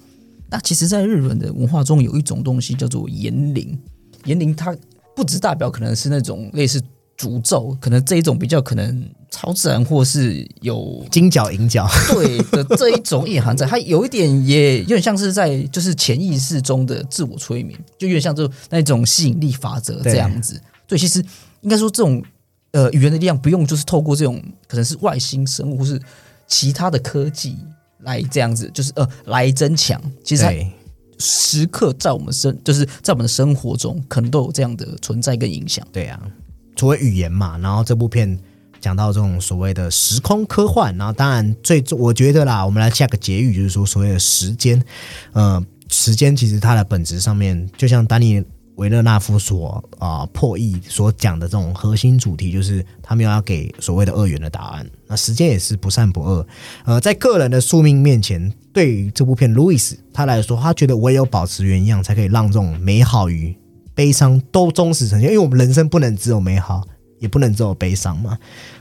[0.51, 3.79] 那其实，在日本的文化中，有一种东西叫做言灵。
[4.25, 4.77] 言灵它
[5.15, 6.83] 不只代表可能是那种类似
[7.23, 20.61] 诅咒，可能这一种比较可能超自然或是有金角银角，对的这一种隐含在，它有一点也有点像是在就是潜意识中的自我催眠，就有点像就那种吸引力法则这样子。
[20.87, 21.25] 对，其实
[21.61, 22.23] 应该说这种
[22.73, 26.01] 呃语言的力量不用就是透过这种可能是外星生物或是
[26.49, 27.57] 其他的科技
[28.01, 30.01] 来这样子，就是呃来增强。
[30.25, 30.45] 其实
[31.19, 35.87] 时刻在我们生就是在我们的生活中可能都有这样的存在跟影响。
[35.93, 36.21] 对啊，
[36.75, 38.39] 除了语言嘛，然后这部片
[38.81, 44.83] 讲到这种所谓的时空科幻，然后当然最我觉得啦，我们来下个结语，就是说所谓的时间，
[45.33, 48.43] 呃，时间其实它的本质上面，就像丹尼
[48.77, 54.85] 维勒纳夫所啊、破译所讲的这种核心主题，就是他们要给所谓的二元的答案。
[55.07, 56.47] 那时间也是不善不恶，
[56.87, 63.55] 呃，在个人的宿命面前，对于这部片路易斯他来说，他觉得唯有保持原样，才可以让这种美好与
[64.03, 65.31] 悲伤都忠实呈现。
[65.31, 66.83] 因为我们人生不能只有美好，
[67.21, 68.37] 也不能只有悲伤嘛。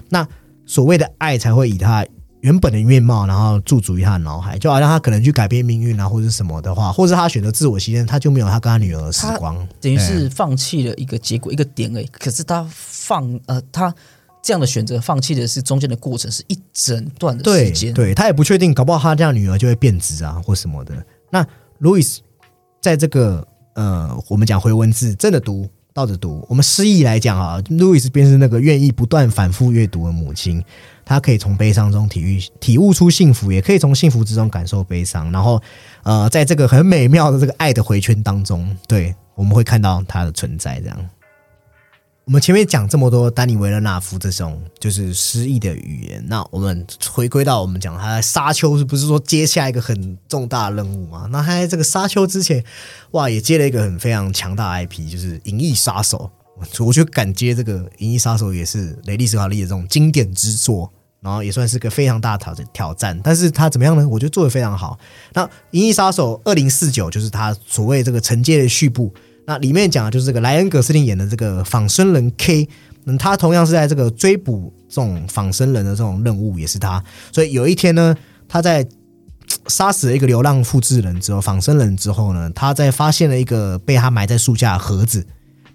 [0.09, 0.28] 那
[0.65, 2.03] 所谓的爱才会以他
[2.39, 9.55] 原本的面貌，然后驻足于他的脑海，就好像他可能去改变命运啊，或者是什么的话，或者他选择自我牺牲，他就没有他跟他女儿的时光。
[9.80, 12.07] 等于是放弃了一个结果一个点而已。
[12.07, 13.93] 可是他放呃，他
[14.41, 17.93] 这样的选择放弃的是中间的过程，是一整段的时对间。
[17.93, 20.95] 对，他也不确定，搞不好他这样女儿就会变质啊，或什么的。
[21.30, 21.45] 那
[21.78, 22.22] 路易斯
[22.82, 30.63] 在这个呃，我们讲回文字，真的读倒着读，我们诗意来讲啊，路易斯便是那个愿意不断反复阅读的母亲，
[31.05, 35.61] 她可以从悲伤中体育体悟出幸福，也可以从幸福之中感受悲伤，然后
[36.03, 40.97] 呃，在这个很美妙的这个爱的回圈当中，对我们会看到它的存在，这样。
[42.32, 51.27] 我们前面讲这么多丹尼维勒纳夫这种就是诗意的语言，那我们回归到我们讲他在沙丘是不是说接下一个很重大的任务嘛？
[51.30, 52.64] 那他在这个沙丘之前，
[53.11, 56.18] 哇，也接了一个很非常强大的 IP，就是《银翼杀手》。
[56.80, 60.89] 我我觉得敢接这个《银翼杀手》也是雷利斯卡利的这种经典之作，
[61.19, 63.19] 然后也算是个非常大的挑挑战。
[63.22, 64.07] 但是他怎么样呢？
[64.07, 64.97] 我觉得做的非常好。
[65.34, 69.14] 那《银翼杀手二零四九》就是他所谓这个承接的续部。
[69.52, 72.69] 那里面讲的就是这个莱恩·葛斯林演的这个仿生人 K，
[73.03, 77.03] 嗯，他同样是在这个追捕这种仿生人的这种任务，也是他。
[77.34, 78.15] 所以有一天呢，
[78.48, 78.88] 他在
[79.68, 85.26] 杀死了一个流浪复制人之后，仿生人之后呢，他在发现了一个被他埋在树下的盒子。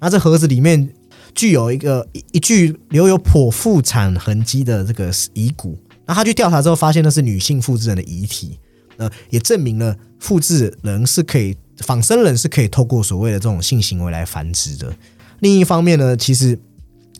[0.00, 0.88] 那这盒子里面
[1.34, 5.78] 具有一个一一具留有剖腹产痕迹的这个遗骨。
[6.06, 8.58] 那他去调查之后，发现那是女性复制人的遗体。
[8.96, 14.92] 呃，也证明了复制人是可以仿生人是可以透过所谓的这种性行为来繁殖的。
[15.40, 16.58] 另一方面呢，其实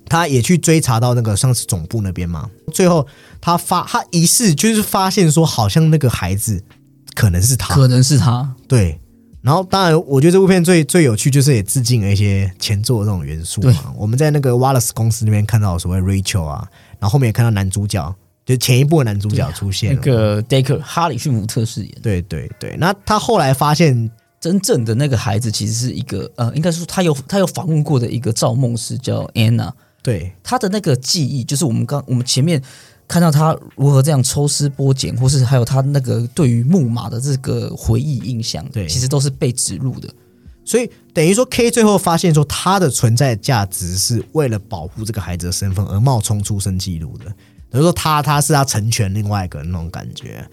[0.06, 3.06] 他也去追查到那个上次总部那边嘛，最后
[3.40, 6.62] 他发他疑似就是发现说，好像那个孩子
[7.14, 8.54] 可能是他，可能是他。
[8.66, 9.00] 对。
[9.42, 13.94] 然后，当然，我觉得这部片最最有趣就是也致敬了一些前作的这种元素嘛。
[13.96, 16.66] 我们在那个 Wallace 公司那边看到所谓 Rachel 啊，
[16.98, 18.12] 然后后面也看到男主角，
[18.44, 21.92] 就前一部的男主角出现那个 Decker 哈里逊福特饰演。
[22.02, 24.10] 对对对，那他后来发现，
[24.40, 29.72] 真正的那个孩子其实是一个呃，应该说他有他有访问过的一个造梦师叫 Anna。
[30.02, 32.62] 对，他的那个记忆就是我们刚我们前面。
[33.08, 40.12] 看到他如何这样抽丝剥茧，或是还有他那个对于木马的这个回忆印象，对，其实都是被植入的。
[40.64, 47.26] 所以等于说，K 最后发现说，他的存在价值是为了保护这个孩子的身份而冒充出生记录的。
[47.70, 50.44] 等于说，他他是他成全另外一个那种感觉。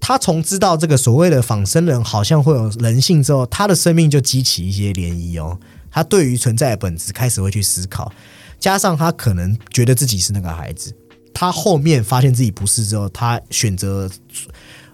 [0.00, 5.58] 他从知道这个所谓的仿生人好像会有人性之后，他的生命就激起一些涟漪哦。
[5.90, 8.12] 他对于存在的本质开始会去思考，
[8.60, 10.94] 加上他可能觉得自己是那个孩子。
[11.32, 14.08] 他后面发现自己不是之后，他选择，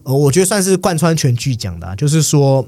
[0.05, 2.66] 呃，我觉得算是贯穿全剧讲的，就是说，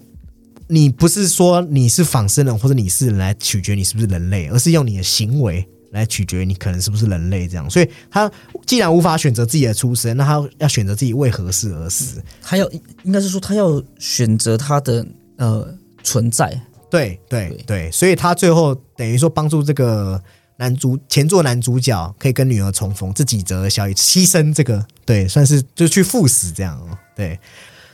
[0.68, 7.70] 你不是说你是仿生人或者你是人来取决你是不是人类，而是用你的行为来取决于你可能是不是人类这样。
[7.70, 8.30] 所以他
[8.66, 12.22] 既然无法选择自己的出身，那他要选择自己为何事而死？
[12.42, 12.70] 他要
[13.04, 15.06] 应该是说他要选择他的
[15.38, 16.60] 呃存在。
[16.90, 20.22] 对对对，所以他最后等于说帮助这个。
[20.56, 26.96] 男主前作男主角可以跟女儿重逢，自己则小以牺牲这个，对，算是就去赴死这样哦。
[27.16, 27.36] 对，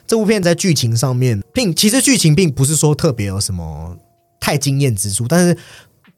[0.07, 3.97] 这部片在剧情上面，并其实剧情并不是说特别有什么
[4.39, 5.57] 太惊艳之处，但是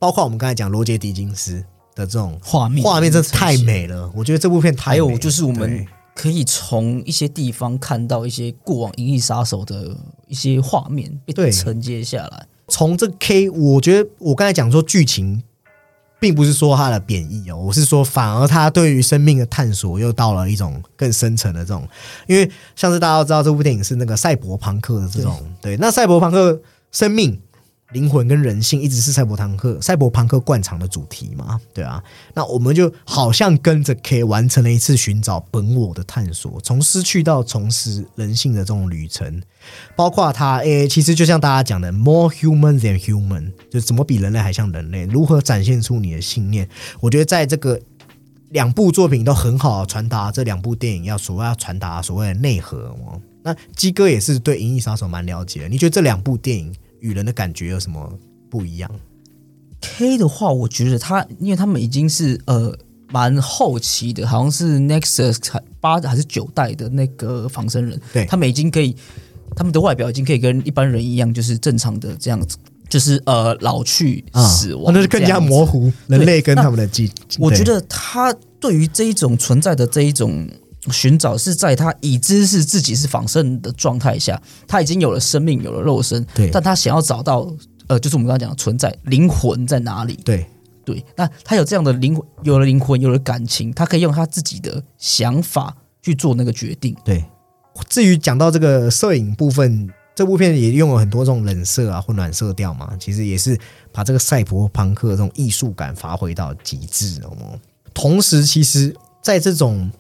[0.01, 1.65] 包括我们刚才讲罗杰狄金斯
[1.95, 4.11] 的这种画面，画面真是太美了。
[4.15, 9.97] 我觉得这部片还有就是我们可以从一些地方看到一些过往《银翼杀手》的
[10.27, 12.47] 一些画面被承接下来。
[12.69, 15.43] 从这 K，我觉得我刚才讲说剧情。
[16.23, 21.85] 并不是说它的贬义哦，我是说，反而他对于生命的探索又到了一种更深层的这种，
[22.29, 26.63] 因为像是大家都知道，这部电影是那个赛博朋克的这种，对，那赛博朋克
[26.93, 27.41] 生命。
[27.93, 31.61] 灵魂跟人性一直是赛博朋克赛博朋克惯常的主题嘛？
[31.75, 32.03] 对啊，
[32.35, 39.43] 那我们就好像跟着 K 完成了一次寻找本我的探索，从失去到重拾人性的这种旅程，
[39.95, 45.05] 包括他诶，其实就像大家讲的，more human than human，就怎么比人类还像人类？
[45.05, 46.69] 如何展现出你的信念？
[47.01, 47.79] 我觉得在这个
[48.51, 53.21] 两部作品都很好传达这两部电影要所谓要传达所谓的内核哦。
[53.43, 56.75] 那鸡哥也是对《银翼杀手》蛮了解，你觉得这两部电影？
[57.03, 58.11] 与人的感觉有什么
[58.49, 58.91] 不一样
[59.81, 62.75] ？K 的话，我觉得他，因为他们已经是呃
[63.11, 65.37] 蛮后期的，好像是 Nexus
[65.81, 68.97] 八还是九代的那个仿生人，对他们已经可以，
[69.57, 72.57] 他们的外表已经可以跟一般人一样，就是正常的这样子，
[72.89, 77.11] 就是呃老去死亡，那是更加模糊人类跟他们的记。
[77.39, 80.49] 我觉得他对于这一种存在的这一种。
[80.91, 87.47] 寻找是在他已知是自己是仿生的状态下，他已经有了生命，有了肉身，对，但他想要找到，
[87.87, 90.19] 呃，就是我们刚刚讲的存在灵魂在哪里？
[90.25, 90.47] 对，
[90.85, 96.97] 对，那他有这样的灵魂，有了灵魂，有了感情，他可以用他自己的想法去做那个决定。
[97.05, 97.25] 对，
[97.89, 103.57] 至于讲到这个摄影部分，这部片也用了很多这种冷色啊或暖色调嘛，其实也是
[103.93, 107.37] 把这个赛博朋克这种艺术感发挥到极致哦。
[107.95, 109.91] 同时，其实在这种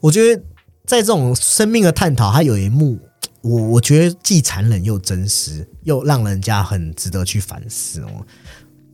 [0.00, 0.42] 我觉得
[0.86, 2.98] 在这种生命的探讨，它有一幕，
[3.42, 8.08] 我我觉得既残忍又真实，又让人家很值得去反思哦。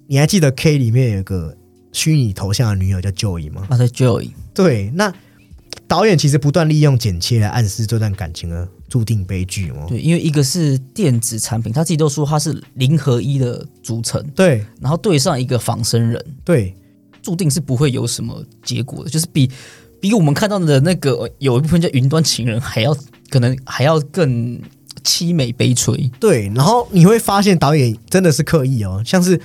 [0.09, 1.57] 你还记得 K 里面有个
[1.93, 3.67] 虚拟头像的女友叫 Joy 吗？
[3.71, 4.31] 啊，对，Joy。
[4.53, 5.13] 对，那
[5.87, 9.87] 导演其实不断利用剪切来暗示这段感情的注定悲剧哦。
[9.89, 16.75] 对，因为一个是电子产品，他自己都说它是零和一的组成，对，然后对上一个仿生人，对，
[17.23, 19.49] 注定是不会有什么结果的，就是比。
[20.01, 22.97] 比我们看到的那个有一部分叫《云端情人》还要
[23.31, 24.61] 可能还要更
[25.03, 26.11] 凄美悲催。
[26.21, 29.41] 对，然后你会发现导演真的是刻意哦，像是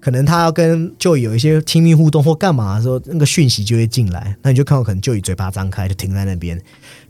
[0.00, 6.60] 可能他要跟就有一些亲密互动或干嘛的时候，那个讯息就会进来，那你就看到可能就以嘴巴张开就停在那边，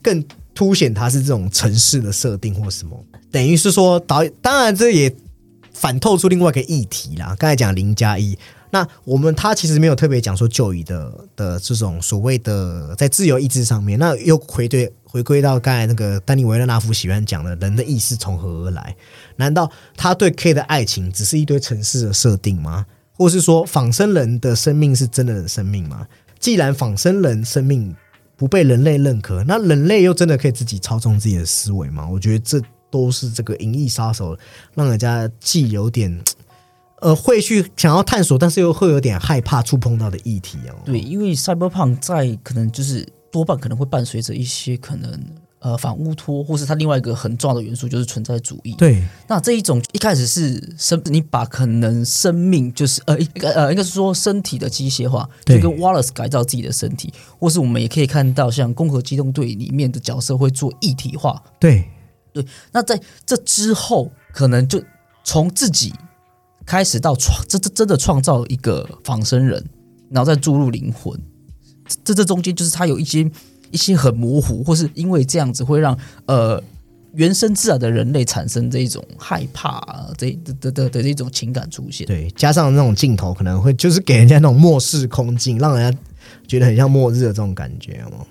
[0.02, 0.24] 更
[0.55, 2.98] 凸显他是这种城市的设定或什么。
[3.31, 5.14] 等于是说导演，当然这也
[5.73, 7.36] 反透出另外一个议题啦。
[7.39, 8.36] 刚才讲零加一。
[8.77, 18.94] 那我们他其实没有特别讲说就医的的这种所谓的在自由意志上面，那又回对回归到刚才那个丹尼维勒纳夫喜欢讲的人的意识从何而来？
[19.36, 22.85] 难道他对 K 的爱情只是一堆城市的设定吗？
[23.15, 26.07] 或是说仿生人的生命是真的生命吗？
[26.39, 27.97] 既然仿生人生命
[28.36, 32.07] 不被人类认可，那人类又真的可以自己操纵自己的思维吗？
[32.07, 34.36] 我觉得这都是这个《银翼杀手》
[34.74, 36.23] 让人家既有点
[37.07, 40.74] 呃会去想要探索，但是又会有点害怕触碰到的议题哦。
[40.85, 45.16] 对，因为 Cyberpunk 在可能就是多半可能会伴随着一些可能
[45.61, 48.74] 呃反乌托，或是它另外一个很重要的元素就是存在主义。
[48.74, 61.41] 对，那这一种一开始是生，你把可能生命就是呃应该呃应该是说身体的机械化，就跟 Wallace 改造自己的身体，或是我们也可以看到像《攻壳机动队》里面的角色会做一体化。
[61.61, 61.85] 对
[62.33, 64.83] 对，那在这之后，可能就
[65.23, 65.93] 从自己
[66.66, 69.64] 开始到创，这这真的创造一个仿生人，
[70.10, 71.18] 然后再注入灵魂。
[72.05, 73.30] 这这中间就是他有一些
[73.70, 76.60] 一些很模糊，或是因为这样子会让呃
[77.14, 82.06] 原生自然的人类产生这一种害怕啊这的的的的这种情感出现。
[82.06, 85.98] 对，加上那种镜头，可能会就是给人家那种末世空境，让人家
[86.48, 88.26] 觉得很像末日的这种感觉，有没有？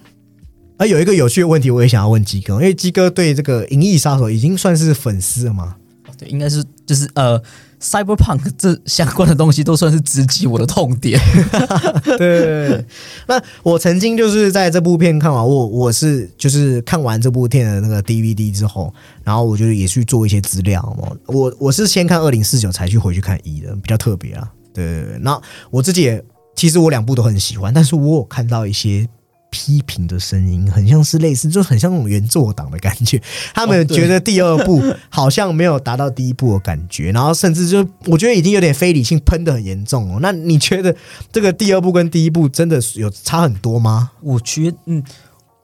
[0.77, 5.77] 而有一个有趣的问题，我也想要问鸡哥，因为鸡哥对这个《银翼杀手》已经算是粉丝了吗？
[6.17, 7.41] 对，应该是就是呃
[7.85, 11.19] ，cyberpunk 这相关的东西都算是直击我的痛点。
[12.17, 12.83] 对。
[13.27, 18.93] 那我曾经就是在这部片看完，我我是就是看完这部片的那个 DVD 之后，
[19.23, 21.15] 然后我就也去做一些资料嘛。
[21.27, 24.51] 我我是先看二零四九才去回去看一的，比较特别啊。
[24.73, 25.19] 对对对。
[25.21, 25.39] 那
[25.69, 26.23] 我自己也
[26.55, 29.07] 其实我两部都很喜欢，但是我有看到一些。
[29.55, 33.21] 批评的声音很像是类似，就很像那种原作党的感觉。
[33.55, 40.19] 他们觉得第二部 好像没有达到第一部的感觉，然后甚至就我觉得已经有点非理性喷的很严重哦。
[40.21, 40.93] 那你觉得
[41.31, 44.11] 这个第二部跟第一部真的有差很多吗？
[44.21, 45.01] 我觉得，嗯，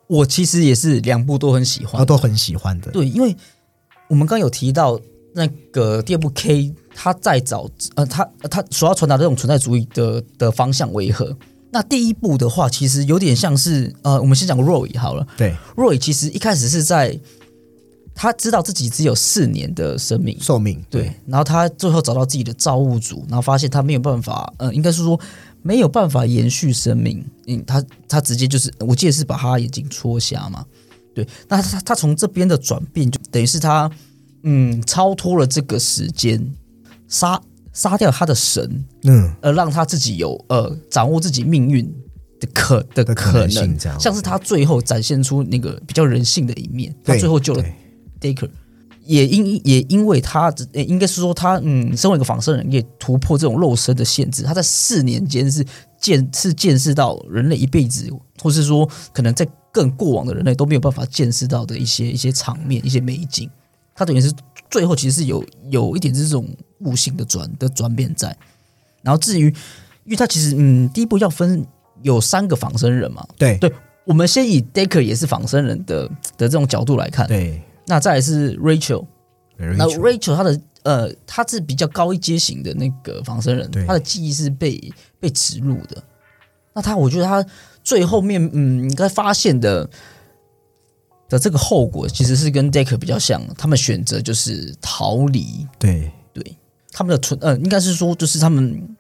[0.08, 2.90] 我其实也是两部都很喜欢都很喜欢的。
[2.92, 3.36] 对，因为
[4.08, 4.98] 我们刚刚有提到
[5.36, 11.36] 那个第二部 K，他在找呃，他他所要传达的这种存在主义的的方向为何？
[11.72, 15.26] 那第一部的话，其实有点像是呃，我们先讲 Roy 好了。
[15.38, 17.18] 对，，Roy 其实一开始是在
[18.14, 25.18] 他知道自己只有四年的生命，寿命对，然后他最后找到自己的造物主，然后发现他没有办法，呃，应该是说
[25.62, 30.66] 没有办法延续生命，嗯，他他直接就是，我记得是把他眼睛戳瞎嘛，
[31.16, 33.90] 对，那他他从这边的转变，就等于是他
[34.44, 36.54] 嗯超脱了这个时间，
[37.08, 37.42] 杀
[37.74, 41.86] 杀掉他的神，嗯，而让他自己有呃掌握自己命运
[42.40, 47.64] 的可的的可可能像是他最后展现出那个比较人性的一面，他最后救了
[48.20, 48.50] 对 Daker，
[49.06, 54.44] 也因也因为他，呃应该是说他，嗯，身为一个仿生人，也突破这种肉身的限制。
[54.44, 55.66] 他在四年间是
[56.00, 58.10] 见是见识到人类一辈子，
[58.42, 63.50] 或是说可能在更过往的人类都没有办法见识到的一些一些场面、一些美景。
[63.96, 64.32] 他等于是
[64.70, 66.48] 最后其实是有有一点这种
[66.84, 68.36] 悟性的转的转变在。
[69.02, 69.46] 然后至于，
[70.04, 71.66] 因为他其实嗯，第一步要分
[72.02, 73.58] 有三个仿生人嘛，对。
[73.58, 73.72] 对
[74.04, 77.62] 我们先以 Decker 也是仿生人的的这种角度来看，对。
[77.86, 79.06] 那再来是 Rachel，
[79.58, 86.04] 那 Rachel 她的呃，她是比较高一阶型的那个仿生人对，她的记忆是被被植入的。
[86.74, 87.46] 那他，我觉得他
[87.84, 89.88] 最后面嗯，应该发现的
[91.28, 96.10] 的这个后果，其实是跟 Decker 比较像，他们选择就是逃离，对
[96.92, 98.96] 他们的存呃，应该是说就是他们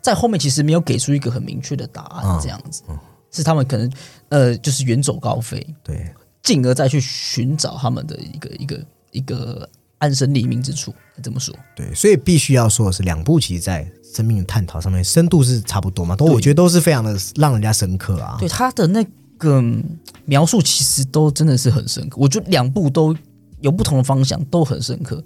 [0.00, 2.82] 在后面其实没有给出一个很明确的答案，嗯这样子，
[3.30, 3.90] 是他们可能
[4.28, 6.12] 呃，就是远走高飞，对
[6.42, 10.92] 进而再去寻找他们的一个一个一个安身立命之处，
[11.22, 11.54] 这么说。
[11.76, 18.36] 对，所以必须要说的是，两部其实在生命的探讨上面深度是差不多嘛，都我觉得都是非常的让人家深刻啊。
[18.38, 19.02] 对他的那
[19.38, 19.82] 个嗯
[20.24, 22.16] 描述，其实都真的是很深刻。
[22.20, 23.16] 我觉得两部都
[23.60, 25.22] 有不同的方向，都很深刻。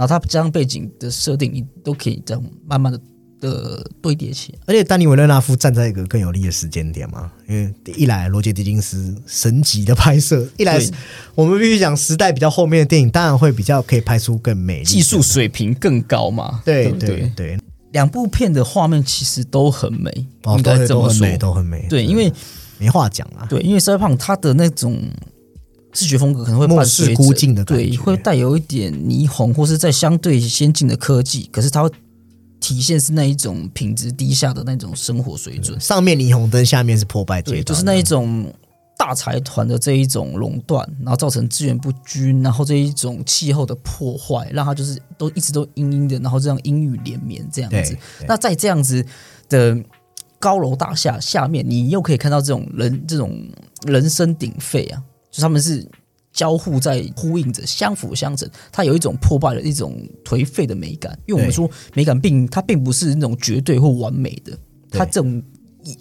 [0.00, 2.98] 然后它加上背景的设定，你都可以这样慢慢的
[3.38, 4.58] 的堆叠起来。
[4.66, 10.80] 而且丹尼维勒纳夫站在一个更有利的时间点嘛，因为一来罗杰狄金斯神级的拍摄，一来
[11.34, 16.62] 我们必须讲时代比较后面的电影，当然会比较可以拍出更美丽技术水平更高嘛？
[16.64, 17.58] 对不对对对，
[17.92, 20.10] 两部片的画面其实都很美，
[20.44, 21.76] 哦，应都该这么说很都很美，。
[21.76, 21.86] 都很美。
[21.90, 22.32] 对，因为
[22.78, 23.44] 没话讲啊。
[23.50, 24.98] 对，因为 Cyberpunk 它的那种
[25.92, 31.90] 视觉风格可能会末伴随着孤寂的感对，会带有一点霓虹，或是在相对先进的科技，可是它会
[32.60, 35.80] 体现是那一种品质低下的那种生活水准。
[35.80, 38.52] 上面霓虹灯，下面是破败街对，道，就是那一种
[38.98, 47.94] 大财团的这一种垄断，然后造成资源不均，然后这一种气候的破坏，让它就是都一直都阴阴的，然后这样阴雨连绵这样对子。
[48.18, 49.04] 对那在这样子
[49.48, 49.76] 的
[50.38, 53.48] 高楼大厦下面，你又可以看到这种人这种
[53.86, 55.02] 人声鼎沸啊，
[55.40, 55.86] 就他们是
[56.32, 58.48] 交互在呼应着，相辅相成。
[58.70, 64.56] 它有一种破败的一种颓废的美感，因为我们说美感并它并不是那种绝对或完美的，
[64.90, 65.42] 它这种
[65.82, 65.96] 也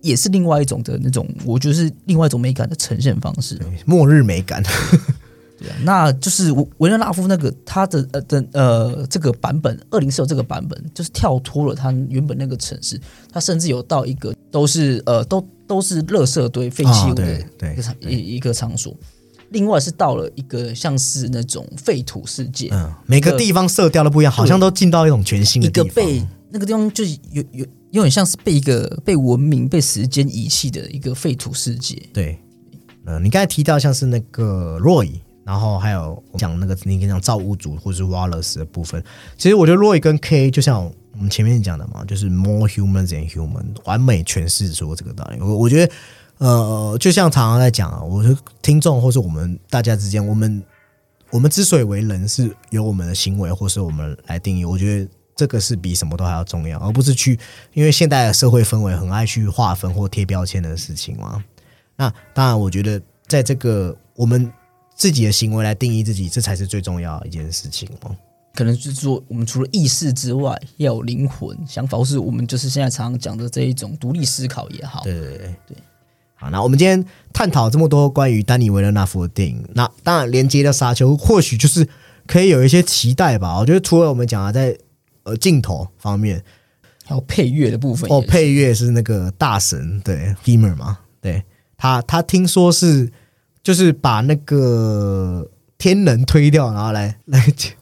[0.00, 3.60] 也是另外一种的那种，我觉得是另外一种美感的呈现方式。
[3.84, 4.62] 末日美感，
[5.58, 13.00] 对啊，那就是维维勒纳夫那个他的呃的呃这个版本二零四这个版本，就是跳脱了他原本那个城市，
[13.32, 18.94] 他甚至有到一个都是呃都都是垃圾堆废弃啊物的对对一个场一一个场所。
[19.50, 25.84] 另外是到了一个像是那种废土世界，嗯，每个地方色调都不一样，好像都进到一种全新的一个。
[25.84, 26.20] 被
[26.50, 32.02] 那个地方就是有有有点像是被一个被文明被时间遗弃的一个废土世界。
[32.12, 32.36] 对，
[33.04, 35.12] 呃，你刚才提到像是那个 Roy，
[35.44, 39.00] 然后还有讲那个你跟讲造物主或是 Wallace 的部分，
[39.38, 45.40] 其实我觉得 Roy 跟 K 就像我们前面讲的嘛，就是 more human than human，完美诠释说这个道理。
[45.40, 45.92] 我我觉得，
[46.38, 50.62] 呃，就像常常在讲啊，我说听众或是我们大家之间，我们
[51.30, 54.64] 我们之所以为人，是由我们的行为或是我们来定义。
[54.64, 55.08] 我觉得。
[55.38, 57.38] 这个是比什么都还要重要，而不是去
[57.74, 61.44] 因为现代的社会氛围很爱去划分或贴标签的事情嘛。
[61.94, 64.50] 那当然，我觉得在这个我们
[64.94, 68.16] 自己的行为来定义自己，这才是最重要的一件事情嘛。
[68.56, 75.02] 可能就是说，我们除了意识之外，要有灵魂、想法，或是我们就是现在常常讲的这一种独立思考也好。
[75.04, 75.76] 对对对对。
[76.34, 81.88] 好，那我们今天探讨这么多关于丹尼维勒纳夫的电影，那当然连接到沙丘，或许就是
[82.26, 83.58] 可以有一些期待吧。
[83.58, 84.76] 我觉得除了我们讲的在
[85.22, 86.42] 呃镜头方面，
[87.04, 91.42] 还有配乐的部分哦，配乐是那个大神对 Himmer 嘛，对
[91.78, 93.10] 他他听说是
[93.62, 97.72] 就是把那个天能推掉，然后来 来讲，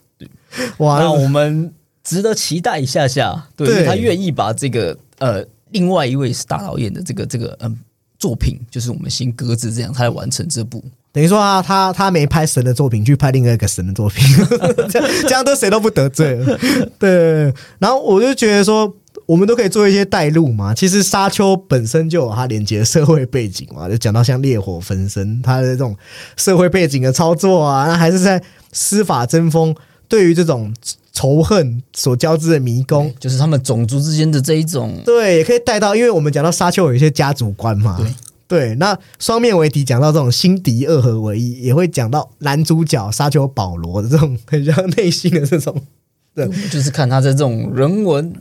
[0.79, 1.73] 哇，那我们
[2.03, 7.77] 值得期待一下下，对，对因为他愿意把这个呃，另外一位是大导演的这个这个嗯
[8.19, 10.83] 作品，就是我们先搁置这样，他来完成这部。
[11.13, 14.27] 等于说啊，他他没拍神的作品，去拍另外一个神的作品，
[14.91, 16.59] 这样这样都谁都不得罪了。
[16.99, 18.93] 对，然后我就觉得说，
[19.25, 20.75] 我们都可以做一些带路嘛。
[20.75, 25.97] 其实沙丘本身就有它连接的社会背景嘛，就讲到像烈火焚身，它的这种
[26.37, 29.73] 社会背景的操作啊，那还是在司法争锋，
[30.15, 30.73] 对于这种
[31.13, 33.13] 仇恨所交织的迷宫。
[33.19, 38.15] 就是他们种族之间的这一种，对，也可以带到，因为我们讲到沙丘有一些家族观嘛，对
[38.47, 45.75] 对，那双面为敌讲到这种心敌二合为一，也会讲到男主角沙丘保罗的这种很像内心的这种，
[46.33, 48.33] 对就是看他在这种人文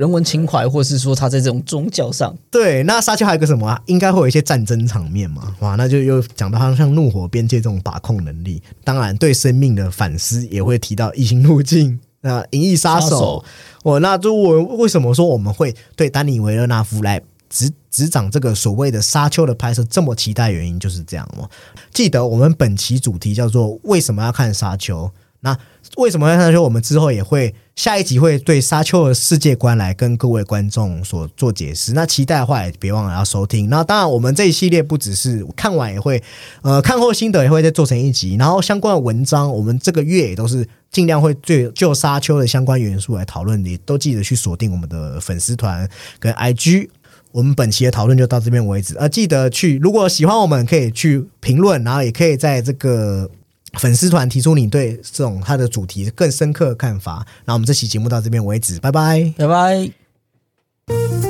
[0.00, 2.82] 人文情怀，或是说他在这种宗教上，对。
[2.84, 3.78] 那沙丘还有个什么啊？
[3.84, 12.00] 应该会有一些战争场面嘛，哇，那就又讲到他像怒火边界这种把控能力，当然对生命的反思也会提到异形路径。
[12.22, 13.44] 那《银翼杀手
[13.82, 17.20] 我那就我为什么说我们会对丹尼维勒纳夫来
[17.50, 20.50] 执执掌这个所谓的沙丘的拍摄这么期待？
[20.50, 21.46] 原因就是这样哦。
[21.92, 25.10] 记得我们本期主题叫做“为什么要看沙丘”。
[25.42, 25.56] 那
[25.96, 26.62] 为什么要看沙丘？
[26.62, 31.92] 我们之后也会下一集会对沙丘的世界观来跟各位观众所做解释。
[31.92, 33.68] 那期待的话，也别忘了要收听。
[33.68, 36.22] 那当然，我们这一系列不只是看完也会，
[36.62, 38.36] 呃，看后心得也会再做成一集。
[38.36, 45.88] 然后相关的文章，我们这个月也都是尽量会对就沙丘的相关元素来讨论，也都记得去锁定我们的粉丝团
[46.18, 46.88] 跟 IG。
[47.32, 53.30] 我们本期的讨论就到这边为止，呃，记得去，如果喜欢我们，可以去评论，然后也可以在这个
[53.74, 57.26] 粉丝团提出你对这种它的主题更深刻的看法。
[57.44, 59.32] 那我们这期节目到这边为止拜拜。
[59.36, 61.29] 拜拜。